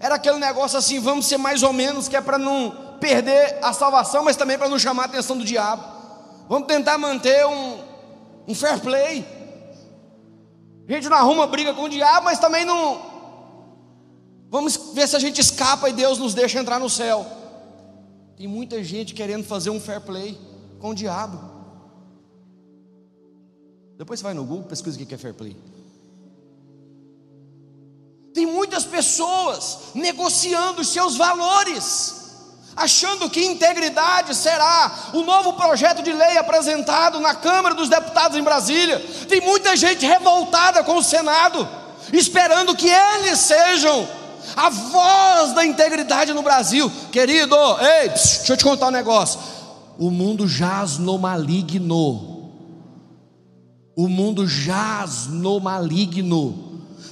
era 0.00 0.14
aquele 0.14 0.38
negócio 0.38 0.78
assim, 0.78 1.00
vamos 1.00 1.26
ser 1.26 1.38
mais 1.38 1.62
ou 1.62 1.72
menos, 1.72 2.08
que 2.08 2.16
é 2.16 2.20
para 2.20 2.38
não 2.38 2.96
perder 3.00 3.58
a 3.62 3.72
salvação, 3.72 4.24
mas 4.24 4.36
também 4.36 4.58
para 4.58 4.68
não 4.68 4.78
chamar 4.78 5.04
a 5.04 5.06
atenção 5.06 5.36
do 5.36 5.44
diabo. 5.44 5.82
Vamos 6.48 6.68
tentar 6.68 6.98
manter 6.98 7.46
um, 7.46 7.78
um 8.46 8.54
fair 8.54 8.80
play. 8.80 9.26
A 10.88 10.92
gente 10.92 11.08
não 11.08 11.16
arruma 11.16 11.46
briga 11.46 11.74
com 11.74 11.82
o 11.82 11.88
diabo, 11.88 12.24
mas 12.24 12.38
também 12.38 12.64
não. 12.64 13.02
Vamos 14.50 14.76
ver 14.94 15.06
se 15.06 15.16
a 15.16 15.18
gente 15.18 15.40
escapa 15.40 15.90
e 15.90 15.92
Deus 15.92 16.18
nos 16.18 16.32
deixa 16.32 16.58
entrar 16.58 16.78
no 16.78 16.88
céu. 16.88 17.26
Tem 18.36 18.46
muita 18.46 18.82
gente 18.82 19.14
querendo 19.14 19.44
fazer 19.44 19.70
um 19.70 19.80
fair 19.80 20.00
play 20.00 20.38
com 20.78 20.90
o 20.90 20.94
diabo. 20.94 21.38
Depois 23.96 24.20
você 24.20 24.24
vai 24.24 24.34
no 24.34 24.44
Google, 24.44 24.64
pesquisa 24.64 24.96
o 25.00 25.06
que 25.06 25.14
é 25.14 25.18
fair 25.18 25.34
play. 25.34 25.56
Tem 28.32 28.46
muitas 28.46 28.84
pessoas 28.84 29.78
negociando 29.94 30.84
seus 30.84 31.16
valores, 31.16 32.14
achando 32.76 33.28
que 33.28 33.44
integridade 33.44 34.32
será 34.36 35.10
o 35.12 35.22
novo 35.22 35.54
projeto 35.54 36.02
de 36.02 36.12
lei 36.12 36.38
apresentado 36.38 37.18
na 37.18 37.34
Câmara 37.34 37.74
dos 37.74 37.88
Deputados 37.88 38.38
em 38.38 38.42
Brasília. 38.42 39.00
Tem 39.28 39.40
muita 39.40 39.76
gente 39.76 40.06
revoltada 40.06 40.84
com 40.84 40.98
o 40.98 41.02
Senado, 41.02 41.68
esperando 42.12 42.76
que 42.76 42.88
eles 42.88 43.40
sejam 43.40 44.06
a 44.54 44.70
voz 44.70 45.52
da 45.54 45.64
integridade 45.64 46.32
no 46.32 46.42
Brasil. 46.42 46.90
Querido, 47.10 47.56
ei, 47.80 48.10
deixa 48.10 48.52
eu 48.52 48.56
te 48.56 48.62
contar 48.62 48.86
um 48.86 48.92
negócio. 48.92 49.40
O 49.98 50.10
mundo 50.12 50.46
jaz 50.46 50.96
no 50.96 51.18
maligno. 51.18 52.52
O 53.96 54.06
mundo 54.08 54.46
jaz 54.46 55.26
no 55.26 55.58
maligno. 55.58 56.66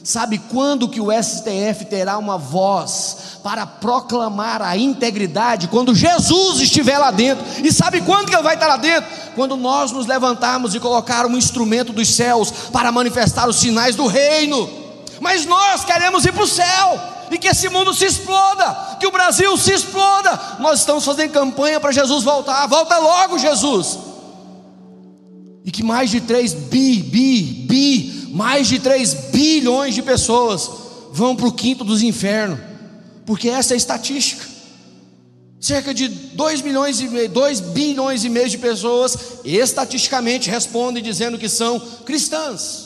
Sabe 0.05 0.39
quando 0.39 0.89
que 0.89 1.01
o 1.01 1.09
STF 1.11 1.87
terá 1.87 2.17
uma 2.17 2.39
voz 2.39 3.41
para 3.43 3.67
proclamar 3.67 4.63
a 4.63 4.77
integridade? 4.77 5.67
Quando 5.67 5.97
Jesus 5.97 6.61
estiver 6.61 6.97
lá 6.97 7.11
dentro. 7.11 7.45
E 7.65 7.73
sabe 7.73 8.01
quando 8.03 8.29
que 8.29 8.37
ele 8.37 8.43
vai 8.45 8.55
estar 8.55 8.69
lá 8.69 8.77
dentro? 8.77 9.11
Quando 9.35 9.57
nós 9.57 9.91
nos 9.91 10.07
levantarmos 10.07 10.77
e 10.77 10.81
colocar 10.81 11.27
um 11.27 11.37
instrumento 11.37 11.93
dos 11.93 12.15
céus 12.15 12.53
para 12.73 12.93
manifestar 12.93 13.49
os 13.49 13.57
sinais 13.57 13.97
do 13.97 14.07
reino. 14.07 14.71
Mas 15.21 15.45
nós 15.45 15.85
queremos 15.85 16.25
ir 16.25 16.33
para 16.33 16.45
o 16.45 16.47
céu 16.47 17.16
e 17.31 17.39
que 17.39 17.49
esse 17.49 17.69
mundo 17.69 17.93
se 17.93 18.05
exploda, 18.05 18.97
que 18.99 19.07
o 19.07 19.11
Brasil 19.11 19.57
se 19.57 19.73
exploda. 19.73 20.57
Nós 20.59 20.81
estamos 20.81 21.05
fazendo 21.05 21.33
campanha 21.33 21.81
para 21.81 21.93
Jesus 21.93 22.25
voltar. 22.25 22.67
Volta 22.67 22.99
logo, 22.99 23.39
Jesus. 23.39 23.99
E 25.65 25.71
que 25.71 25.83
mais 25.83 26.11
de 26.11 26.21
3 26.21 26.53
bi, 26.53 27.03
bi, 27.03 27.43
bi 27.69 28.31
mais 28.33 28.69
de 28.69 28.79
3 28.79 29.15
bilhões 29.33 29.95
de 29.95 30.03
pessoas 30.03 30.71
vão 31.11 31.35
para 31.35 31.49
o 31.49 31.53
quinto 31.53 31.83
dos 31.83 32.03
infernos, 32.03 32.61
porque 33.25 33.49
essa 33.49 33.73
é 33.73 33.75
a 33.75 33.79
estatística. 33.79 34.45
Cerca 35.59 35.95
de 35.95 36.07
2 36.07 36.61
milhões 36.61 37.01
e 37.01 37.09
meio, 37.09 37.29
2 37.31 37.61
bilhões 37.61 38.25
e 38.25 38.29
meio 38.29 38.49
de 38.49 38.59
pessoas 38.59 39.17
estatisticamente 39.43 40.51
respondem 40.51 41.03
dizendo 41.03 41.39
que 41.39 41.49
são 41.49 41.81
cristãs. 42.05 42.86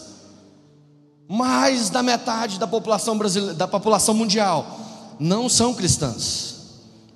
Mais 1.33 1.91
da 1.91 2.03
metade 2.03 2.59
da 2.59 2.67
população 2.67 3.17
brasileira, 3.17 3.55
da 3.55 3.69
população 3.69 4.13
mundial 4.13 4.81
não 5.17 5.49
são 5.49 5.73
cristãs. 5.73 6.57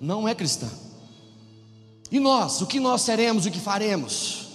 Não 0.01 0.29
é 0.29 0.37
cristã. 0.37 0.69
E 2.13 2.21
nós, 2.21 2.61
o 2.61 2.67
que 2.67 2.79
nós 2.79 3.03
seremos, 3.03 3.45
o 3.45 3.51
que 3.51 3.59
faremos? 3.59 4.47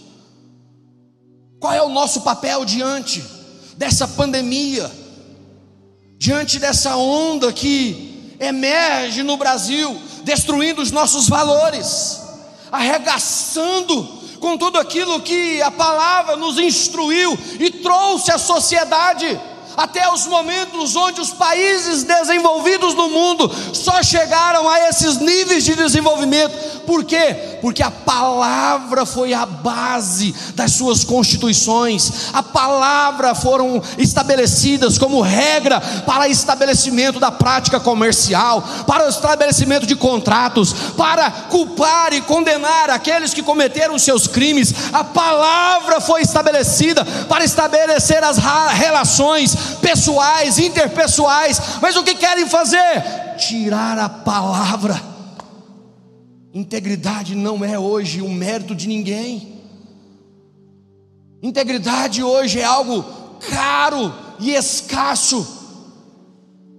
Qual 1.59 1.73
é 1.73 1.83
o 1.83 1.89
nosso 1.89 2.21
papel 2.21 2.63
diante 2.63 3.21
dessa 3.75 4.07
pandemia, 4.07 4.89
diante 6.17 6.57
dessa 6.57 6.95
onda 6.95 7.51
que 7.51 8.37
emerge 8.39 9.23
no 9.23 9.35
Brasil, 9.35 9.99
destruindo 10.23 10.81
os 10.81 10.89
nossos 10.89 11.27
valores, 11.27 12.21
arregaçando 12.71 14.19
com 14.39 14.57
tudo 14.57 14.79
aquilo 14.79 15.19
que 15.19 15.61
a 15.61 15.69
palavra 15.69 16.37
nos 16.37 16.57
instruiu 16.57 17.37
e 17.59 17.69
trouxe 17.69 18.31
à 18.31 18.37
sociedade 18.37 19.37
até 19.79 20.11
os 20.11 20.27
momentos 20.27 20.93
onde 20.97 21.21
os 21.21 21.31
países 21.31 22.03
desenvolvidos 22.03 22.93
no 22.95 23.09
mundo 23.09 23.49
só 23.73 24.03
chegaram 24.03 24.67
a 24.67 24.89
esses 24.89 25.19
níveis 25.19 25.63
de 25.63 25.73
desenvolvimento. 25.73 26.78
Por 26.89 27.03
quê? 27.03 27.59
Porque 27.61 27.83
a 27.83 27.91
palavra 27.91 29.05
foi 29.05 29.31
a 29.31 29.45
base 29.45 30.33
das 30.55 30.71
suas 30.71 31.03
constituições. 31.03 32.33
A 32.33 32.41
palavra 32.41 33.35
foram 33.35 33.79
estabelecidas 33.95 34.97
como 34.97 35.21
regra 35.21 35.79
para 35.79 36.27
estabelecimento 36.27 37.19
da 37.19 37.29
prática 37.29 37.79
comercial, 37.79 38.67
para 38.87 39.05
o 39.05 39.09
estabelecimento 39.09 39.85
de 39.85 39.95
contratos, 39.95 40.73
para 40.97 41.29
culpar 41.29 42.11
e 42.11 42.21
condenar 42.21 42.89
aqueles 42.89 43.35
que 43.35 43.43
cometeram 43.43 43.99
seus 43.99 44.25
crimes. 44.25 44.73
A 44.91 45.03
palavra 45.03 46.01
foi 46.01 46.23
estabelecida 46.23 47.05
para 47.05 47.45
estabelecer 47.45 48.23
as 48.23 48.39
relações 48.73 49.55
pessoais, 49.79 50.57
interpessoais. 50.57 51.61
Mas 51.83 51.95
o 51.95 52.03
que 52.03 52.15
querem 52.15 52.47
fazer? 52.47 53.35
Tirar 53.37 53.99
a 53.99 54.09
palavra. 54.09 55.18
Integridade 56.53 57.35
não 57.35 57.63
é 57.63 57.77
hoje 57.77 58.21
um 58.21 58.33
mérito 58.33 58.73
de 58.73 58.87
ninguém. 58.87 59.59
Integridade 61.41 62.23
hoje 62.23 62.59
é 62.59 62.63
algo 62.63 63.03
caro 63.49 64.13
e 64.39 64.51
escasso. 64.51 65.45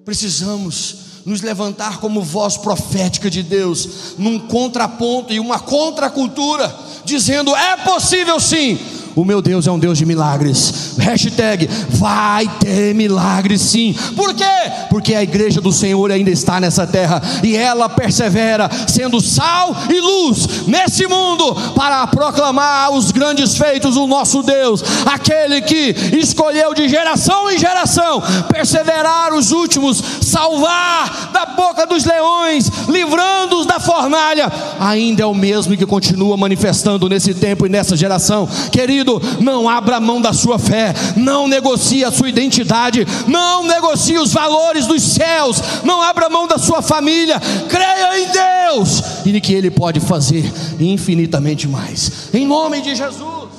Precisamos 0.04 1.22
nos 1.24 1.40
levantar 1.40 1.98
como 2.00 2.22
voz 2.22 2.56
profética 2.56 3.30
de 3.30 3.42
Deus, 3.42 4.14
num 4.18 4.38
contraponto 4.38 5.32
e 5.32 5.38
uma 5.38 5.60
contracultura, 5.60 6.74
dizendo: 7.04 7.54
é 7.54 7.76
possível 7.76 8.40
sim 8.40 8.78
o 9.20 9.24
meu 9.24 9.42
Deus 9.42 9.66
é 9.66 9.70
um 9.70 9.78
Deus 9.78 9.98
de 9.98 10.06
milagres. 10.06 10.94
Hashtag 10.98 11.68
vai 11.90 12.48
ter 12.58 12.94
milagres 12.94 13.60
sim. 13.60 13.94
Por 14.16 14.34
quê? 14.34 14.44
Porque 14.88 15.14
a 15.14 15.22
igreja 15.22 15.60
do 15.60 15.72
Senhor 15.72 16.10
ainda 16.10 16.30
está 16.30 16.60
nessa 16.60 16.86
terra 16.86 17.20
e 17.42 17.56
ela 17.56 17.88
persevera, 17.88 18.70
sendo 18.88 19.20
sal 19.20 19.76
e 19.88 20.00
luz 20.00 20.66
nesse 20.66 21.06
mundo 21.06 21.54
para 21.74 22.06
proclamar 22.06 22.92
os 22.92 23.10
grandes 23.10 23.56
feitos 23.56 23.94
do 23.94 24.06
nosso 24.06 24.42
Deus, 24.42 24.82
aquele 25.06 25.60
que 25.60 25.94
escolheu 26.16 26.74
de 26.74 26.88
geração 26.88 27.50
em 27.50 27.58
geração 27.58 28.22
perseverar 28.52 29.32
os 29.32 29.52
últimos, 29.52 30.02
salvar 30.22 31.30
da 31.32 31.46
boca 31.46 31.86
dos 31.86 32.04
leões, 32.04 32.70
livrando-os 32.88 33.66
da 33.66 33.78
fornalha, 33.80 34.50
ainda 34.78 35.22
é 35.22 35.26
o 35.26 35.34
mesmo 35.34 35.76
que 35.76 35.86
continua 35.86 36.36
manifestando 36.36 37.08
nesse 37.08 37.34
tempo 37.34 37.66
e 37.66 37.68
nessa 37.68 37.96
geração. 37.96 38.48
Querido, 38.70 39.09
não 39.40 39.68
abra 39.68 39.98
mão 39.98 40.20
da 40.20 40.32
sua 40.32 40.58
fé, 40.58 40.94
não 41.16 41.48
negocie 41.48 42.04
a 42.04 42.12
sua 42.12 42.28
identidade, 42.28 43.06
não 43.26 43.64
negocie 43.66 44.18
os 44.18 44.32
valores 44.32 44.86
dos 44.86 45.02
céus, 45.02 45.60
não 45.82 46.02
abra 46.02 46.28
mão 46.28 46.46
da 46.46 46.58
sua 46.58 46.82
família, 46.82 47.40
creia 47.68 48.20
em 48.20 48.28
Deus 48.30 49.02
e 49.24 49.40
que 49.40 49.54
Ele 49.54 49.70
pode 49.70 50.00
fazer 50.00 50.44
infinitamente 50.78 51.66
mais, 51.66 52.28
em 52.34 52.46
nome 52.46 52.80
de 52.80 52.94
Jesus. 52.94 53.50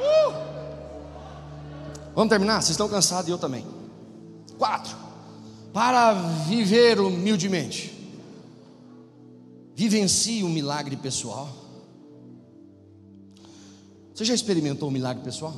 Uh! 0.00 0.32
Vamos 2.14 2.28
terminar? 2.30 2.60
Vocês 2.60 2.70
estão 2.70 2.88
cansados 2.88 3.28
e 3.28 3.30
eu 3.30 3.38
também. 3.38 3.64
Quatro, 4.58 4.96
para 5.72 6.12
viver 6.48 7.00
humildemente, 7.00 7.92
vivencie 9.74 10.42
o 10.42 10.48
milagre 10.48 10.96
pessoal. 10.96 11.48
Você 14.18 14.24
já 14.24 14.34
experimentou 14.34 14.88
um 14.88 14.90
milagre 14.90 15.22
pessoal? 15.22 15.54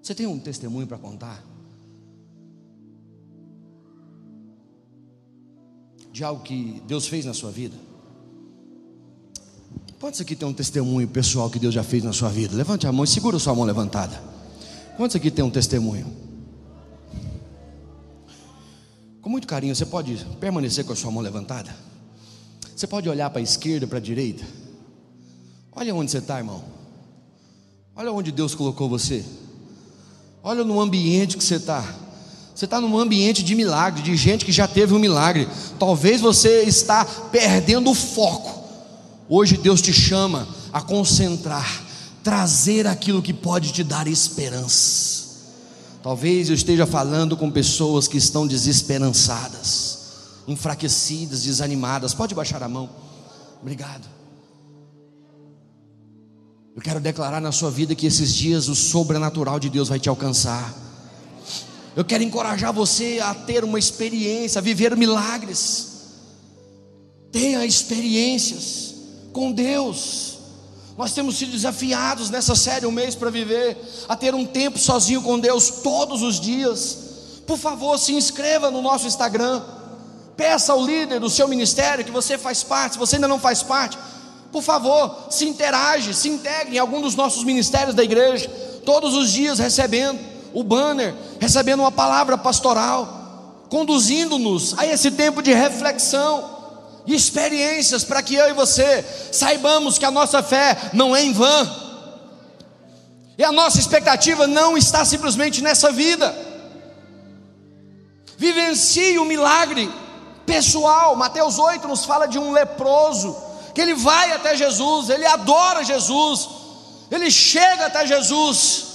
Você 0.00 0.14
tem 0.14 0.26
um 0.26 0.38
testemunho 0.38 0.86
para 0.86 0.96
contar? 0.96 1.44
De 6.10 6.24
algo 6.24 6.42
que 6.42 6.82
Deus 6.86 7.06
fez 7.06 7.26
na 7.26 7.34
sua 7.34 7.50
vida? 7.50 7.76
Quantos 10.00 10.22
aqui 10.22 10.34
tem 10.34 10.48
um 10.48 10.54
testemunho 10.54 11.06
pessoal 11.06 11.50
que 11.50 11.58
Deus 11.58 11.74
já 11.74 11.84
fez 11.84 12.02
na 12.02 12.14
sua 12.14 12.30
vida? 12.30 12.56
Levante 12.56 12.86
a 12.86 12.92
mão 12.92 13.04
e 13.04 13.08
segura 13.08 13.38
sua 13.38 13.54
mão 13.54 13.64
levantada. 13.64 14.18
Quantos 14.96 15.16
aqui 15.16 15.30
tem 15.30 15.44
um 15.44 15.50
testemunho? 15.50 16.06
Com 19.20 19.28
muito 19.28 19.46
carinho, 19.46 19.76
você 19.76 19.84
pode 19.84 20.16
permanecer 20.40 20.86
com 20.86 20.94
a 20.94 20.96
sua 20.96 21.10
mão 21.10 21.22
levantada? 21.22 21.91
Você 22.74 22.86
pode 22.86 23.08
olhar 23.08 23.30
para 23.30 23.40
a 23.40 23.42
esquerda, 23.42 23.86
para 23.86 23.98
a 23.98 24.00
direita. 24.00 24.44
Olha 25.72 25.94
onde 25.94 26.10
você 26.10 26.18
está, 26.18 26.38
irmão. 26.38 26.62
Olha 27.94 28.12
onde 28.12 28.32
Deus 28.32 28.54
colocou 28.54 28.88
você. 28.88 29.24
Olha 30.42 30.64
no 30.64 30.80
ambiente 30.80 31.36
que 31.36 31.44
você 31.44 31.56
está. 31.56 31.84
Você 32.54 32.64
está 32.64 32.80
num 32.80 32.98
ambiente 32.98 33.42
de 33.42 33.54
milagre, 33.54 34.02
de 34.02 34.16
gente 34.16 34.44
que 34.44 34.52
já 34.52 34.66
teve 34.66 34.94
um 34.94 34.98
milagre. 34.98 35.48
Talvez 35.78 36.20
você 36.20 36.62
está 36.62 37.04
perdendo 37.04 37.90
o 37.90 37.94
foco. 37.94 38.62
Hoje 39.28 39.56
Deus 39.56 39.80
te 39.80 39.92
chama 39.92 40.46
a 40.72 40.80
concentrar, 40.80 41.82
trazer 42.22 42.86
aquilo 42.86 43.22
que 43.22 43.32
pode 43.32 43.72
te 43.72 43.84
dar 43.84 44.06
esperança. 44.06 45.22
Talvez 46.02 46.48
eu 46.48 46.54
esteja 46.54 46.86
falando 46.86 47.36
com 47.36 47.50
pessoas 47.50 48.08
que 48.08 48.18
estão 48.18 48.46
desesperançadas 48.46 49.91
enfraquecidas, 50.46 51.42
desanimadas. 51.42 52.14
Pode 52.14 52.34
baixar 52.34 52.62
a 52.62 52.68
mão. 52.68 52.88
Obrigado. 53.60 54.06
Eu 56.74 56.80
quero 56.80 57.00
declarar 57.00 57.40
na 57.40 57.52
sua 57.52 57.70
vida 57.70 57.94
que 57.94 58.06
esses 58.06 58.34
dias 58.34 58.68
o 58.68 58.74
sobrenatural 58.74 59.60
de 59.60 59.68
Deus 59.68 59.88
vai 59.88 60.00
te 60.00 60.08
alcançar. 60.08 60.74
Eu 61.94 62.04
quero 62.04 62.22
encorajar 62.22 62.72
você 62.72 63.20
a 63.22 63.34
ter 63.34 63.62
uma 63.62 63.78
experiência, 63.78 64.58
a 64.58 64.62
viver 64.62 64.96
milagres. 64.96 65.88
Tenha 67.30 67.64
experiências 67.66 68.94
com 69.32 69.52
Deus. 69.52 70.38
Nós 70.96 71.12
temos 71.12 71.36
sido 71.36 71.52
desafiados 71.52 72.30
nessa 72.30 72.54
série 72.54 72.86
um 72.86 72.90
mês 72.90 73.14
para 73.14 73.30
viver, 73.30 73.76
a 74.08 74.16
ter 74.16 74.34
um 74.34 74.46
tempo 74.46 74.78
sozinho 74.78 75.22
com 75.22 75.38
Deus 75.38 75.68
todos 75.82 76.22
os 76.22 76.40
dias. 76.40 76.98
Por 77.46 77.58
favor, 77.58 77.98
se 77.98 78.12
inscreva 78.12 78.70
no 78.70 78.80
nosso 78.80 79.06
Instagram. 79.06 79.62
Peça 80.36 80.72
ao 80.72 80.84
líder 80.84 81.20
do 81.20 81.28
seu 81.28 81.46
ministério 81.46 82.04
que 82.04 82.10
você 82.10 82.38
faz 82.38 82.62
parte, 82.62 82.94
se 82.94 82.98
você 82.98 83.16
ainda 83.16 83.28
não 83.28 83.38
faz 83.38 83.62
parte, 83.62 83.98
por 84.50 84.62
favor, 84.62 85.28
se 85.30 85.46
interage, 85.46 86.12
se 86.12 86.28
integre 86.28 86.76
em 86.76 86.78
algum 86.78 87.00
dos 87.00 87.14
nossos 87.14 87.42
ministérios 87.42 87.94
da 87.94 88.04
igreja, 88.04 88.48
todos 88.84 89.14
os 89.14 89.30
dias 89.30 89.58
recebendo 89.58 90.20
o 90.52 90.62
banner, 90.62 91.14
recebendo 91.40 91.80
uma 91.80 91.90
palavra 91.90 92.36
pastoral, 92.36 93.66
conduzindo-nos 93.70 94.78
a 94.78 94.86
esse 94.86 95.10
tempo 95.10 95.42
de 95.42 95.52
reflexão 95.52 96.50
e 97.06 97.14
experiências 97.14 98.04
para 98.04 98.22
que 98.22 98.34
eu 98.34 98.50
e 98.50 98.52
você 98.52 99.04
saibamos 99.32 99.96
que 99.96 100.04
a 100.04 100.10
nossa 100.10 100.42
fé 100.42 100.76
não 100.92 101.16
é 101.16 101.22
em 101.22 101.32
vão. 101.32 101.82
E 103.38 103.42
a 103.42 103.50
nossa 103.50 103.78
expectativa 103.78 104.46
não 104.46 104.76
está 104.76 105.04
simplesmente 105.04 105.62
nessa 105.62 105.90
vida. 105.90 106.34
Vivencie 108.36 109.18
o 109.18 109.24
milagre 109.24 109.90
pessoal. 110.52 111.16
Mateus 111.16 111.58
8 111.58 111.88
nos 111.88 112.04
fala 112.04 112.26
de 112.26 112.38
um 112.38 112.52
leproso 112.52 113.34
que 113.74 113.80
ele 113.80 113.94
vai 113.94 114.32
até 114.32 114.54
Jesus, 114.54 115.08
ele 115.08 115.24
adora 115.24 115.82
Jesus, 115.82 116.48
ele 117.10 117.30
chega 117.30 117.86
até 117.86 118.06
Jesus. 118.06 118.92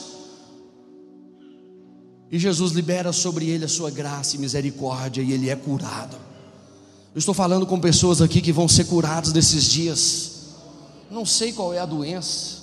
E 2.32 2.38
Jesus 2.38 2.74
libera 2.74 3.12
sobre 3.12 3.49
ele 3.49 3.66
a 3.66 3.70
sua 3.70 3.89
graça 3.89 4.36
e 4.36 4.39
misericórdia 4.39 5.22
e 5.22 5.32
ele 5.32 5.49
é 5.49 5.55
curado. 5.55 6.16
Eu 7.16 7.20
estou 7.20 7.34
falando 7.34 7.66
com 7.66 7.80
pessoas 7.80 8.22
aqui 8.22 8.41
que 8.41 8.51
vão 8.51 8.68
ser 8.68 8.84
curadas 8.86 9.34
nesses 9.34 9.64
dias. 9.64 10.32
Não 11.10 11.26
sei 11.26 11.53
qual 11.53 11.74
é 11.74 11.80
a 11.80 11.86
doença, 11.86 12.58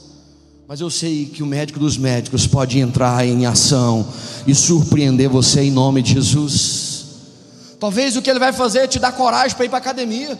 mas 0.69 0.81
eu 0.81 0.91
sei 0.91 1.27
que 1.27 1.43
o 1.43 1.47
médico 1.47 1.81
dos 1.81 1.97
médicos 1.97 2.47
pode 2.47 2.79
entrar 2.79 3.27
em 3.27 3.47
ação 3.47 4.07
e 4.47 4.55
surpreender 4.55 5.29
você 5.29 5.63
em 5.63 5.71
nome 5.71 6.03
de 6.03 6.13
Jesus. 6.13 6.84
Talvez 7.85 8.17
o 8.17 8.23
que 8.23 8.31
ele 8.31 8.39
vai 8.39 8.51
fazer 8.51 8.79
é 8.79 8.87
te 8.87 8.99
dar 8.99 9.13
coragem 9.13 9.55
para 9.55 9.67
ir 9.67 9.69
para 9.69 9.77
a 9.77 9.83
academia. 9.83 10.39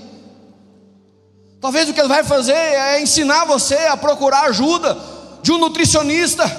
Talvez 1.61 1.91
o 1.91 1.93
que 1.93 2.01
ele 2.01 2.09
vai 2.09 2.25
fazer 2.25 2.55
é 2.55 3.03
ensinar 3.03 3.45
você 3.45 3.75
a 3.75 3.99
procurar 3.99 4.45
ajuda 4.45 4.97
de 5.43 5.53
um 5.53 5.59
nutricionista. 5.59 6.51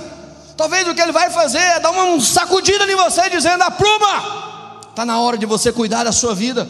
Talvez 0.55 0.88
o 0.88 0.93
que 0.93 1.01
ele 1.01 1.11
vai 1.11 1.31
fazer 1.31 1.57
é 1.57 1.79
dar 1.79 1.89
uma 1.89 2.21
sacudida 2.21 2.83
em 2.86 2.95
você, 2.95 3.27
dizendo: 3.31 3.63
apruma, 3.63 4.83
está 4.88 5.03
na 5.03 5.19
hora 5.19 5.39
de 5.39 5.47
você 5.47 5.71
cuidar 5.71 6.03
da 6.03 6.11
sua 6.11 6.36
vida, 6.36 6.69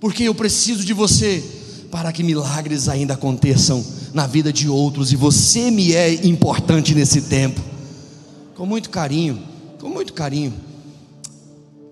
porque 0.00 0.24
eu 0.24 0.34
preciso 0.34 0.84
de 0.84 0.92
você 0.92 1.44
para 1.92 2.10
que 2.10 2.24
milagres 2.24 2.88
ainda 2.88 3.14
aconteçam 3.14 3.86
na 4.12 4.26
vida 4.26 4.52
de 4.52 4.68
outros, 4.68 5.12
e 5.12 5.16
você 5.16 5.70
me 5.70 5.94
é 5.94 6.12
importante 6.26 6.96
nesse 6.96 7.22
tempo. 7.22 7.60
Com 8.56 8.66
muito 8.66 8.90
carinho, 8.90 9.40
com 9.78 9.88
muito 9.88 10.12
carinho. 10.12 10.67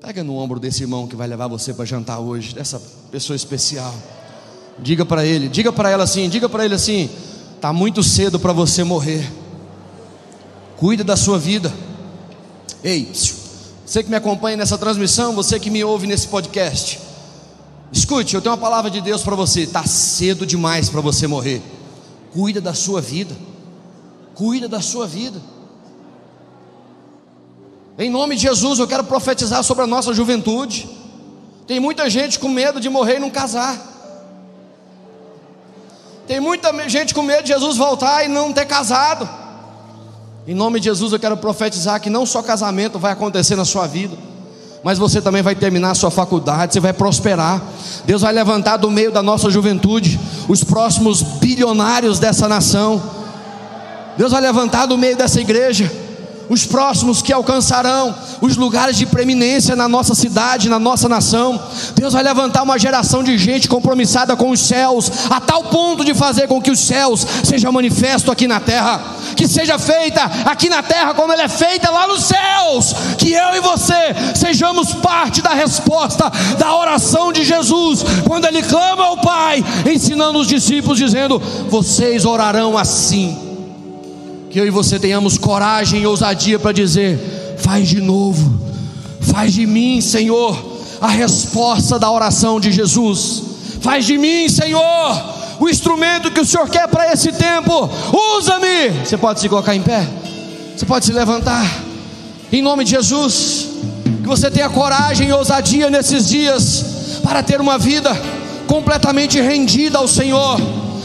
Pega 0.06 0.22
no 0.22 0.36
ombro 0.36 0.60
desse 0.60 0.84
irmão 0.84 1.08
que 1.08 1.16
vai 1.16 1.26
levar 1.26 1.48
você 1.48 1.74
para 1.74 1.84
jantar 1.84 2.20
hoje, 2.20 2.54
dessa 2.54 2.80
pessoa 3.10 3.34
especial. 3.34 3.92
Diga 4.78 5.04
para 5.04 5.26
ele, 5.26 5.48
diga 5.48 5.72
para 5.72 5.90
ela 5.90 6.04
assim, 6.04 6.28
diga 6.28 6.48
para 6.48 6.64
ele 6.64 6.74
assim: 6.74 7.10
tá 7.60 7.72
muito 7.72 8.04
cedo 8.04 8.38
para 8.38 8.52
você 8.52 8.84
morrer. 8.84 9.28
Cuida 10.76 11.02
da 11.02 11.16
sua 11.16 11.40
vida. 11.40 11.74
Ei, 12.84 13.10
você 13.84 14.00
que 14.04 14.08
me 14.08 14.14
acompanha 14.14 14.56
nessa 14.56 14.78
transmissão, 14.78 15.34
você 15.34 15.58
que 15.58 15.70
me 15.70 15.82
ouve 15.82 16.06
nesse 16.06 16.28
podcast, 16.28 17.00
escute, 17.90 18.36
eu 18.36 18.40
tenho 18.40 18.54
uma 18.54 18.60
palavra 18.60 18.88
de 18.88 19.00
Deus 19.00 19.24
para 19.24 19.34
você. 19.34 19.66
Tá 19.66 19.84
cedo 19.86 20.46
demais 20.46 20.88
para 20.88 21.00
você 21.00 21.26
morrer. 21.26 21.60
Cuida 22.32 22.60
da 22.60 22.74
sua 22.74 23.00
vida. 23.00 23.36
Cuida 24.36 24.68
da 24.68 24.80
sua 24.80 25.04
vida. 25.04 25.42
Em 27.98 28.10
nome 28.10 28.36
de 28.36 28.42
Jesus, 28.42 28.78
eu 28.78 28.86
quero 28.86 29.04
profetizar 29.04 29.62
sobre 29.62 29.84
a 29.84 29.86
nossa 29.86 30.12
juventude. 30.12 30.86
Tem 31.66 31.80
muita 31.80 32.10
gente 32.10 32.38
com 32.38 32.48
medo 32.48 32.78
de 32.78 32.90
morrer 32.90 33.16
e 33.16 33.20
não 33.20 33.30
casar. 33.30 33.94
Tem 36.26 36.38
muita 36.38 36.72
gente 36.88 37.14
com 37.14 37.22
medo 37.22 37.44
de 37.44 37.48
Jesus 37.48 37.76
voltar 37.78 38.24
e 38.24 38.28
não 38.28 38.52
ter 38.52 38.66
casado. 38.66 39.26
Em 40.46 40.54
nome 40.54 40.78
de 40.78 40.84
Jesus 40.86 41.12
eu 41.12 41.18
quero 41.18 41.38
profetizar 41.38 42.00
que 42.00 42.10
não 42.10 42.26
só 42.26 42.42
casamento 42.42 42.98
vai 42.98 43.12
acontecer 43.12 43.56
na 43.56 43.64
sua 43.64 43.86
vida, 43.86 44.16
mas 44.84 44.98
você 44.98 45.22
também 45.22 45.42
vai 45.42 45.54
terminar 45.54 45.92
a 45.92 45.94
sua 45.94 46.10
faculdade, 46.10 46.74
você 46.74 46.80
vai 46.80 46.92
prosperar. 46.92 47.62
Deus 48.04 48.20
vai 48.20 48.32
levantar 48.32 48.76
do 48.76 48.90
meio 48.90 49.10
da 49.10 49.22
nossa 49.22 49.48
juventude 49.48 50.20
os 50.48 50.62
próximos 50.62 51.22
bilionários 51.22 52.18
dessa 52.18 52.46
nação. 52.46 53.02
Deus 54.18 54.32
vai 54.32 54.42
levantar 54.42 54.84
do 54.84 54.98
meio 54.98 55.16
dessa 55.16 55.40
igreja 55.40 56.05
os 56.48 56.64
próximos 56.64 57.22
que 57.22 57.32
alcançarão 57.32 58.14
os 58.40 58.56
lugares 58.56 58.96
de 58.96 59.06
preeminência 59.06 59.74
na 59.74 59.88
nossa 59.88 60.14
cidade, 60.14 60.68
na 60.68 60.78
nossa 60.78 61.08
nação. 61.08 61.60
Deus 61.94 62.12
vai 62.12 62.22
levantar 62.22 62.62
uma 62.62 62.78
geração 62.78 63.22
de 63.22 63.36
gente 63.38 63.68
compromissada 63.68 64.36
com 64.36 64.50
os 64.50 64.60
céus, 64.60 65.10
a 65.30 65.40
tal 65.40 65.64
ponto 65.64 66.04
de 66.04 66.14
fazer 66.14 66.46
com 66.46 66.60
que 66.60 66.70
os 66.70 66.80
céus 66.80 67.26
sejam 67.44 67.72
manifesto 67.72 68.30
aqui 68.30 68.46
na 68.46 68.60
terra, 68.60 69.00
que 69.34 69.48
seja 69.48 69.78
feita 69.78 70.22
aqui 70.44 70.68
na 70.68 70.82
terra 70.82 71.14
como 71.14 71.32
ela 71.32 71.42
é 71.42 71.48
feita 71.48 71.90
lá 71.90 72.06
nos 72.06 72.24
céus, 72.24 72.94
que 73.18 73.32
eu 73.32 73.54
e 73.54 73.60
você 73.60 74.34
sejamos 74.34 74.92
parte 74.94 75.42
da 75.42 75.50
resposta 75.50 76.30
da 76.58 76.74
oração 76.74 77.32
de 77.32 77.44
Jesus, 77.44 78.04
quando 78.26 78.46
ele 78.46 78.62
clama 78.62 79.04
ao 79.04 79.16
Pai, 79.16 79.64
ensinando 79.90 80.38
os 80.38 80.46
discípulos 80.46 80.98
dizendo: 80.98 81.40
"Vocês 81.68 82.24
orarão 82.24 82.76
assim" 82.76 83.45
que 84.56 84.60
eu 84.60 84.66
e 84.66 84.70
você 84.70 84.98
tenhamos 84.98 85.36
coragem 85.36 86.00
e 86.00 86.06
ousadia 86.06 86.58
para 86.58 86.72
dizer: 86.72 87.18
faz 87.58 87.86
de 87.86 88.00
novo, 88.00 88.58
faz 89.20 89.52
de 89.52 89.66
mim, 89.66 90.00
Senhor, 90.00 90.78
a 90.98 91.08
resposta 91.08 91.98
da 91.98 92.10
oração 92.10 92.58
de 92.58 92.72
Jesus, 92.72 93.42
faz 93.82 94.06
de 94.06 94.16
mim, 94.16 94.48
Senhor, 94.48 95.24
o 95.60 95.68
instrumento 95.68 96.30
que 96.30 96.40
o 96.40 96.46
Senhor 96.46 96.66
quer 96.70 96.88
para 96.88 97.12
esse 97.12 97.32
tempo, 97.32 97.90
usa-me. 98.38 99.04
Você 99.04 99.18
pode 99.18 99.40
se 99.40 99.48
colocar 99.50 99.76
em 99.76 99.82
pé, 99.82 100.08
você 100.74 100.86
pode 100.86 101.04
se 101.04 101.12
levantar, 101.12 101.70
em 102.50 102.62
nome 102.62 102.82
de 102.82 102.92
Jesus, 102.92 103.68
que 104.22 104.26
você 104.26 104.50
tenha 104.50 104.70
coragem 104.70 105.28
e 105.28 105.32
ousadia 105.34 105.90
nesses 105.90 106.26
dias 106.30 107.20
para 107.22 107.42
ter 107.42 107.60
uma 107.60 107.76
vida 107.76 108.10
completamente 108.66 109.38
rendida 109.38 109.98
ao 109.98 110.08
Senhor. 110.08 110.58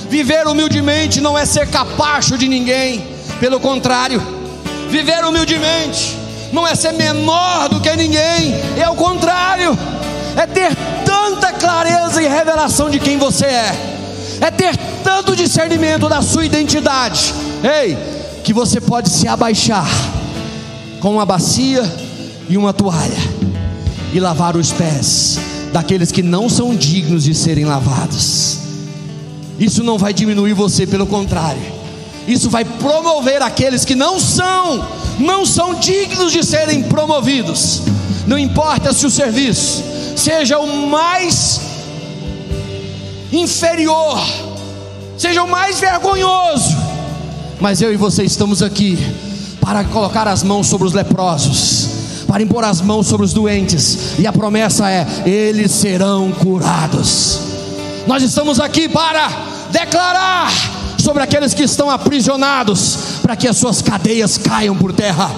Viver 0.10 0.48
humildemente 0.48 1.20
não 1.20 1.38
é 1.38 1.46
ser 1.46 1.68
capacho 1.68 2.38
de 2.38 2.48
ninguém 2.48 3.11
pelo 3.42 3.60
contrário, 3.60 4.22
viver 4.88 5.26
humildemente 5.26 6.16
não 6.54 6.68
é 6.68 6.76
ser 6.76 6.92
menor 6.92 7.70
do 7.70 7.82
que 7.82 7.92
ninguém, 7.96 8.54
é 8.78 8.88
o 8.88 8.94
contrário, 8.94 9.76
é 10.38 10.46
ter 10.46 10.76
tanta 11.04 11.52
clareza 11.52 12.22
e 12.22 12.28
revelação 12.28 12.88
de 12.88 13.00
quem 13.00 13.18
você 13.18 13.46
é, 13.46 13.76
é 14.42 14.52
ter 14.52 14.78
tanto 15.04 15.36
discernimento 15.36 16.08
da 16.08 16.22
sua 16.22 16.46
identidade, 16.46 17.34
ei, 17.64 17.98
que 18.44 18.54
você 18.54 18.80
pode 18.80 19.10
se 19.10 19.28
abaixar 19.28 19.90
com 21.00 21.14
uma 21.14 21.26
bacia 21.26 21.84
e 22.48 22.56
uma 22.56 22.72
toalha 22.72 23.18
e 24.14 24.20
lavar 24.20 24.56
os 24.56 24.72
pés 24.72 25.40
daqueles 25.74 26.12
que 26.12 26.22
não 26.22 26.48
são 26.48 26.76
dignos 26.76 27.24
de 27.24 27.34
serem 27.34 27.66
lavados. 27.66 28.60
Isso 29.58 29.84
não 29.84 29.98
vai 29.98 30.14
diminuir 30.14 30.54
você, 30.54 30.86
pelo 30.86 31.08
contrário 31.08 31.81
isso 32.28 32.50
vai 32.50 32.64
promover 32.64 33.42
aqueles 33.42 33.84
que 33.84 33.96
não 33.96 34.20
são, 34.20 34.88
não 35.20 35.46
são 35.46 35.76
dignos 35.76 36.32
de 36.32 36.44
serem 36.44 36.84
promovidos. 36.84 37.82
Não 38.28 38.38
importa 38.38 38.94
se 38.94 39.06
o 39.06 39.10
serviço 39.10 39.84
seja 40.16 40.60
o 40.60 40.88
mais 40.88 41.62
inferior, 43.32 44.22
seja 45.18 45.44
o 45.44 45.50
mais 45.50 45.80
vergonhoso, 45.80 46.78
mas 47.60 47.82
eu 47.82 47.94
e 47.94 47.98
você 47.98 48.24
estamos 48.24 48.62
aqui 48.62 48.98
para 49.60 49.84
colocar 49.86 50.28
as 50.28 50.44
mãos 50.44 50.68
sobre 50.68 50.88
os 50.88 50.94
leprosos, 50.94 52.26
para 52.28 52.44
impor 52.44 52.64
as 52.64 52.82
mãos 52.82 53.08
sobre 53.08 53.26
os 53.26 53.34
doentes, 53.34 54.20
e 54.20 54.28
a 54.28 54.34
promessa 54.34 54.90
é: 54.90 55.06
eles 55.26 55.72
serão 55.72 56.32
curados. 56.32 57.40
Nós 58.08 58.24
estamos 58.24 58.60
aqui 58.60 58.90
para 58.90 59.30
declarar 59.72 60.52
sobre 61.02 61.24
aqueles 61.24 61.54
que 61.54 61.64
estão 61.64 61.90
aprisionados, 61.90 63.20
para 63.22 63.36
que 63.36 63.48
as 63.48 63.58
suas 63.58 63.82
cadeias 63.82 64.38
caiam 64.38 64.76
por 64.76 64.94
terra. 64.94 65.32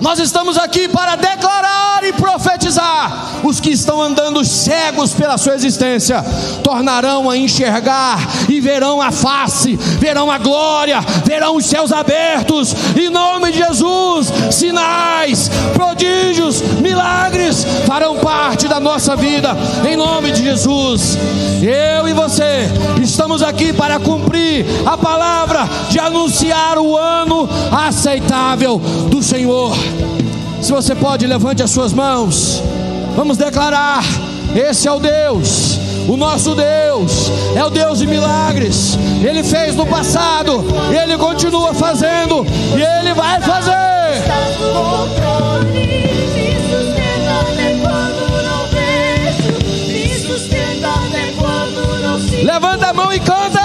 Nós 0.00 0.18
estamos 0.18 0.56
aqui 0.58 0.88
para 0.88 1.16
declarar 1.16 2.04
e 2.04 2.12
profetizar. 2.12 3.40
Os 3.42 3.60
que 3.60 3.70
estão 3.70 4.00
andando 4.00 4.44
cegos 4.44 5.12
pela 5.12 5.38
sua 5.38 5.54
existência 5.54 6.24
tornarão 6.62 7.30
a 7.30 7.36
enxergar 7.36 8.18
e 8.48 8.60
verão 8.60 9.00
a 9.00 9.12
face, 9.12 9.76
verão 9.76 10.30
a 10.30 10.38
glória, 10.38 11.00
verão 11.24 11.56
os 11.56 11.66
céus 11.66 11.92
abertos. 11.92 12.74
Em 12.96 13.08
nome 13.08 13.52
de 13.52 13.58
Jesus, 13.58 14.32
sinais, 14.50 15.48
prodígios, 15.74 16.60
milagres 16.80 17.64
farão 17.86 18.16
parte 18.16 18.68
da 18.68 18.80
nossa 18.80 19.14
vida. 19.16 19.56
Em 19.88 19.96
nome 19.96 20.32
de 20.32 20.42
Jesus, 20.42 21.16
eu 21.62 22.08
e 22.08 22.12
você 22.12 22.68
estamos 23.02 23.42
aqui 23.42 23.72
para 23.72 23.98
cumprir 23.98 24.66
a 24.84 24.96
palavra 24.96 25.68
de 25.88 25.98
anunciar 25.98 26.78
o 26.78 26.96
ano 26.96 27.48
aceitável 27.70 28.78
do 29.08 29.22
Senhor. 29.22 29.74
Se 30.60 30.72
você 30.72 30.94
pode, 30.94 31.26
levante 31.26 31.62
as 31.62 31.70
suas 31.70 31.92
mãos. 31.92 32.62
Vamos 33.14 33.36
declarar: 33.36 34.02
esse 34.54 34.88
é 34.88 34.92
o 34.92 34.98
Deus, 34.98 35.78
o 36.08 36.16
nosso 36.16 36.54
Deus, 36.54 37.30
é 37.54 37.64
o 37.64 37.70
Deus 37.70 37.98
de 37.98 38.06
milagres. 38.06 38.98
Ele 39.22 39.42
fez 39.42 39.74
no 39.74 39.86
passado, 39.86 40.64
ele 40.90 41.16
continua 41.16 41.74
fazendo 41.74 42.46
e 42.76 42.82
ele 42.82 43.14
vai 43.14 43.40
fazer. 43.40 43.76
Levanta 52.44 52.86
a 52.86 52.92
mão 52.92 53.12
e 53.12 53.18
canta. 53.18 53.55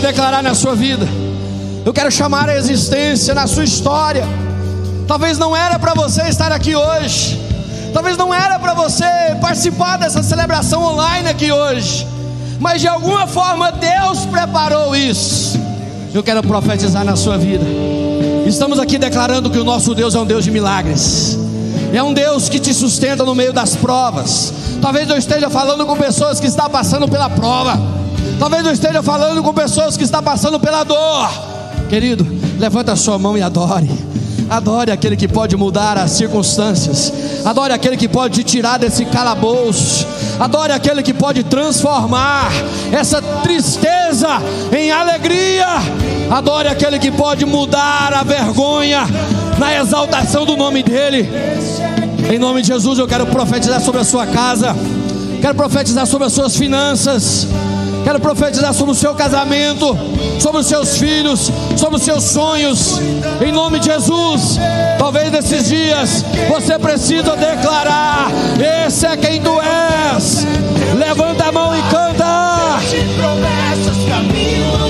Declarar 0.00 0.42
na 0.42 0.54
sua 0.54 0.74
vida. 0.74 1.06
Eu 1.84 1.92
quero 1.92 2.10
chamar 2.10 2.48
a 2.48 2.56
existência 2.56 3.34
na 3.34 3.46
sua 3.46 3.64
história. 3.64 4.24
Talvez 5.06 5.38
não 5.38 5.56
era 5.56 5.78
para 5.78 5.94
você 5.94 6.22
estar 6.22 6.52
aqui 6.52 6.76
hoje. 6.76 7.40
Talvez 7.92 8.16
não 8.16 8.32
era 8.32 8.58
para 8.58 8.74
você 8.74 9.04
participar 9.40 9.96
dessa 9.96 10.22
celebração 10.22 10.82
online 10.82 11.28
aqui 11.28 11.50
hoje. 11.50 12.06
Mas 12.58 12.80
de 12.80 12.88
alguma 12.88 13.26
forma 13.26 13.72
Deus 13.72 14.26
preparou 14.26 14.94
isso. 14.94 15.58
Eu 16.12 16.22
quero 16.22 16.42
profetizar 16.42 17.04
na 17.04 17.16
sua 17.16 17.38
vida. 17.38 17.64
Estamos 18.46 18.78
aqui 18.78 18.98
declarando 18.98 19.50
que 19.50 19.58
o 19.58 19.64
nosso 19.64 19.94
Deus 19.94 20.14
é 20.14 20.20
um 20.20 20.26
Deus 20.26 20.44
de 20.44 20.50
milagres. 20.50 21.38
É 21.92 22.02
um 22.02 22.12
Deus 22.12 22.48
que 22.48 22.58
te 22.58 22.72
sustenta 22.72 23.24
no 23.24 23.34
meio 23.34 23.52
das 23.52 23.74
provas. 23.74 24.52
Talvez 24.80 25.08
eu 25.08 25.16
esteja 25.16 25.50
falando 25.50 25.86
com 25.86 25.96
pessoas 25.96 26.38
que 26.38 26.46
estão 26.46 26.68
passando 26.68 27.08
pela 27.08 27.28
prova. 27.30 27.80
Talvez 28.40 28.64
eu 28.64 28.72
esteja 28.72 29.02
falando 29.02 29.42
com 29.42 29.52
pessoas 29.52 29.98
que 29.98 30.02
estão 30.02 30.22
passando 30.22 30.58
pela 30.58 30.82
dor. 30.82 31.30
Querido, 31.90 32.26
levanta 32.58 32.92
a 32.92 32.96
sua 32.96 33.18
mão 33.18 33.36
e 33.36 33.42
adore. 33.42 33.90
Adore 34.48 34.90
aquele 34.90 35.14
que 35.14 35.28
pode 35.28 35.54
mudar 35.58 35.98
as 35.98 36.12
circunstâncias. 36.12 37.12
Adore 37.44 37.74
aquele 37.74 37.98
que 37.98 38.08
pode 38.08 38.42
te 38.42 38.42
tirar 38.42 38.78
desse 38.78 39.04
calabouço. 39.04 40.06
Adore 40.40 40.72
aquele 40.72 41.02
que 41.02 41.12
pode 41.12 41.44
transformar 41.44 42.50
essa 42.90 43.20
tristeza 43.20 44.28
em 44.74 44.90
alegria. 44.90 45.66
Adore 46.30 46.68
aquele 46.68 46.98
que 46.98 47.10
pode 47.10 47.44
mudar 47.44 48.14
a 48.14 48.22
vergonha 48.22 49.06
na 49.58 49.76
exaltação 49.76 50.46
do 50.46 50.56
nome 50.56 50.82
dEle. 50.82 51.28
Em 52.32 52.38
nome 52.38 52.62
de 52.62 52.68
Jesus, 52.68 52.98
eu 52.98 53.06
quero 53.06 53.26
profetizar 53.26 53.82
sobre 53.82 54.00
a 54.00 54.04
sua 54.04 54.26
casa. 54.26 54.74
Quero 55.42 55.54
profetizar 55.54 56.06
sobre 56.06 56.26
as 56.26 56.32
suas 56.32 56.56
finanças. 56.56 57.46
Quero 58.10 58.18
profetizar 58.18 58.74
sobre 58.74 58.90
o 58.90 58.94
seu 58.96 59.14
casamento, 59.14 59.96
sobre 60.40 60.62
os 60.62 60.66
seus 60.66 60.98
filhos, 60.98 61.48
sobre 61.76 61.94
os 61.94 62.02
seus 62.02 62.24
sonhos, 62.24 62.98
em 63.40 63.52
nome 63.52 63.78
de 63.78 63.86
Jesus. 63.86 64.58
Talvez 64.98 65.30
nesses 65.30 65.68
dias 65.68 66.24
você 66.48 66.76
precisa 66.76 67.36
declarar: 67.36 68.26
Esse 68.84 69.06
é 69.06 69.16
quem 69.16 69.40
tu 69.40 69.56
és. 69.60 70.44
Levanta 70.98 71.44
a 71.44 71.52
mão 71.52 71.72
e 71.72 71.82
canta. 71.82 72.80
Promessas, 73.16 74.04
caminho 74.08 74.89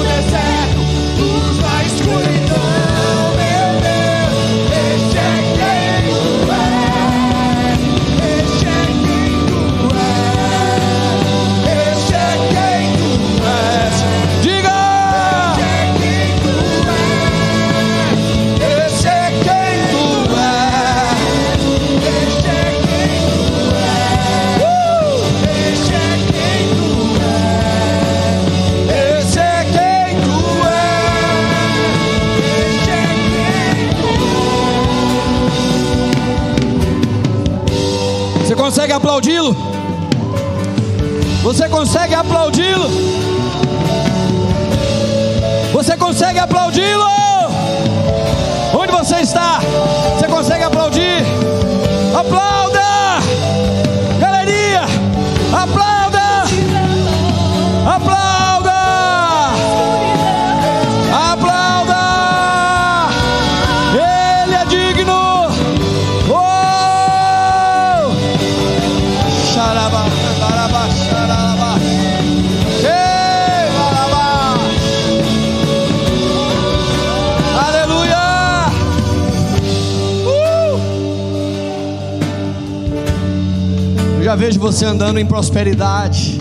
vejo 84.61 84.73
você 84.73 84.85
andando 84.85 85.19
em 85.19 85.25
prosperidade. 85.25 86.41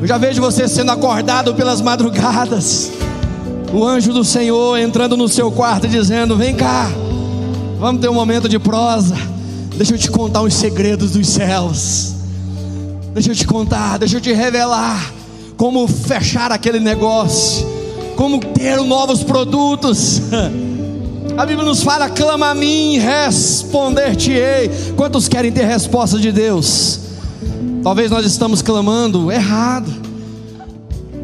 Eu 0.00 0.06
já 0.06 0.18
vejo 0.18 0.42
você 0.42 0.66
sendo 0.66 0.90
acordado 0.90 1.54
pelas 1.54 1.80
madrugadas. 1.80 2.90
O 3.72 3.84
anjo 3.84 4.12
do 4.12 4.24
Senhor 4.24 4.76
entrando 4.78 5.16
no 5.16 5.28
seu 5.28 5.50
quarto 5.52 5.86
dizendo: 5.86 6.36
Vem 6.36 6.56
cá, 6.56 6.90
vamos 7.78 8.00
ter 8.00 8.08
um 8.08 8.14
momento 8.14 8.48
de 8.48 8.58
prosa. 8.58 9.16
Deixa 9.76 9.94
eu 9.94 9.98
te 9.98 10.10
contar 10.10 10.42
os 10.42 10.54
segredos 10.54 11.12
dos 11.12 11.28
céus. 11.28 12.14
Deixa 13.14 13.30
eu 13.30 13.34
te 13.34 13.46
contar, 13.46 13.98
deixa 13.98 14.16
eu 14.16 14.20
te 14.20 14.32
revelar 14.32 15.12
como 15.56 15.86
fechar 15.86 16.52
aquele 16.52 16.80
negócio, 16.80 17.66
como 18.16 18.40
ter 18.40 18.76
novos 18.82 19.22
produtos. 19.22 20.20
A 21.36 21.46
Bíblia 21.46 21.64
nos 21.66 21.82
fala: 21.82 22.08
clama 22.08 22.50
a 22.50 22.54
mim, 22.54 22.98
responder-te-ei. 22.98 24.70
Quantos 24.96 25.28
querem 25.28 25.52
ter 25.52 25.64
resposta 25.64 26.18
de 26.18 26.32
Deus? 26.32 27.05
Talvez 27.86 28.10
nós 28.10 28.26
estamos 28.26 28.62
clamando 28.62 29.30
errado. 29.30 29.88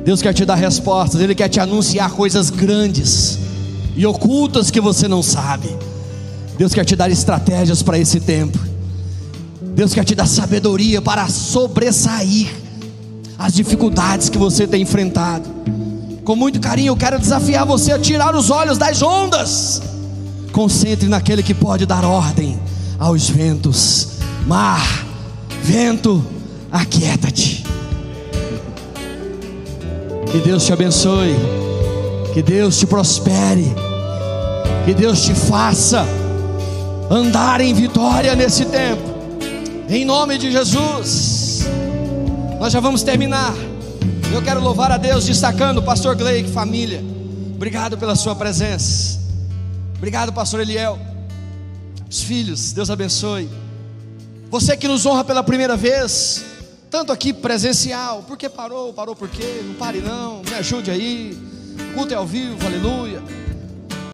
Deus 0.05 0.23
quer 0.23 0.33
te 0.33 0.45
dar 0.45 0.55
respostas, 0.55 1.21
Ele 1.21 1.35
quer 1.35 1.49
te 1.49 1.59
anunciar 1.59 2.13
coisas 2.13 2.51
grandes 2.51 3.37
e 3.97 4.07
ocultas 4.07 4.71
que 4.71 4.81
você 4.81 5.09
não 5.09 5.25
sabe. 5.25 5.77
Deus 6.57 6.73
quer 6.73 6.85
te 6.85 6.95
dar 6.95 7.11
estratégias 7.11 7.83
para 7.83 7.99
esse 7.99 8.21
tempo. 8.21 8.57
Deus 9.75 9.93
quer 9.93 10.05
te 10.05 10.15
dar 10.15 10.29
sabedoria 10.29 11.03
para 11.03 11.27
sobressair 11.27 12.55
as 13.37 13.55
dificuldades 13.55 14.29
que 14.29 14.39
você 14.39 14.65
tem 14.65 14.83
enfrentado. 14.83 15.51
Com 16.23 16.37
muito 16.37 16.61
carinho, 16.61 16.93
eu 16.93 16.97
quero 16.97 17.19
desafiar 17.19 17.67
você 17.67 17.91
a 17.91 17.99
tirar 17.99 18.37
os 18.37 18.51
olhos 18.51 18.79
das 18.79 19.03
ondas. 19.03 19.83
Concentre 20.53 21.09
naquele 21.09 21.43
que 21.43 21.55
pode 21.55 21.87
dar 21.87 22.05
ordem 22.05 22.57
aos 23.01 23.29
ventos. 23.29 24.11
Mar, 24.47 25.05
vento, 25.61 26.25
aquieta-te. 26.73 27.65
Que 30.31 30.39
Deus 30.39 30.65
te 30.65 30.73
abençoe. 30.73 31.37
Que 32.33 32.43
Deus 32.43 32.79
te 32.79 32.87
prospere. 32.87 33.67
Que 34.87 34.95
Deus 34.95 35.23
te 35.23 35.35
faça 35.35 36.07
andar 37.11 37.61
em 37.61 37.75
vitória 37.75 38.35
nesse 38.35 38.65
tempo. 38.65 39.03
Em 39.89 40.05
nome 40.05 40.39
de 40.39 40.51
Jesus. 40.51 41.67
Nós 42.59 42.73
já 42.73 42.81
vamos 42.81 43.03
terminar. 43.03 43.53
Eu 44.33 44.41
quero 44.41 44.61
louvar 44.63 44.91
a 44.91 44.97
Deus 44.97 45.27
destacando 45.27 45.79
o 45.79 45.83
pastor 45.83 46.17
Gleik, 46.17 46.51
família. 46.51 47.05
Obrigado 47.55 47.99
pela 47.99 48.17
sua 48.17 48.35
presença. 48.35 49.21
Obrigado, 49.99 50.33
pastor 50.33 50.61
Eliel. 50.61 50.99
Os 52.09 52.23
filhos, 52.23 52.73
Deus 52.73 52.89
abençoe. 52.89 53.49
Você 54.51 54.77
que 54.77 54.89
nos 54.89 55.05
honra 55.05 55.25
pela 55.25 55.43
primeira 55.43 55.77
vez, 55.77 56.45
tanto 56.93 57.11
aqui 57.11 57.33
presencial, 57.33 58.23
por 58.23 58.37
que 58.37 58.51
parou? 58.51 58.93
Parou 58.93 59.17
por 59.17 59.27
quê? 59.27 59.63
Não 59.65 59.73
pare 59.77 60.03
não, 60.03 60.43
me 60.43 60.53
ajude 60.53 60.91
aí. 60.91 61.35
Culto 61.95 62.13
é 62.13 62.17
ao 62.19 62.27
vivo, 62.27 62.67
aleluia. 62.67 63.23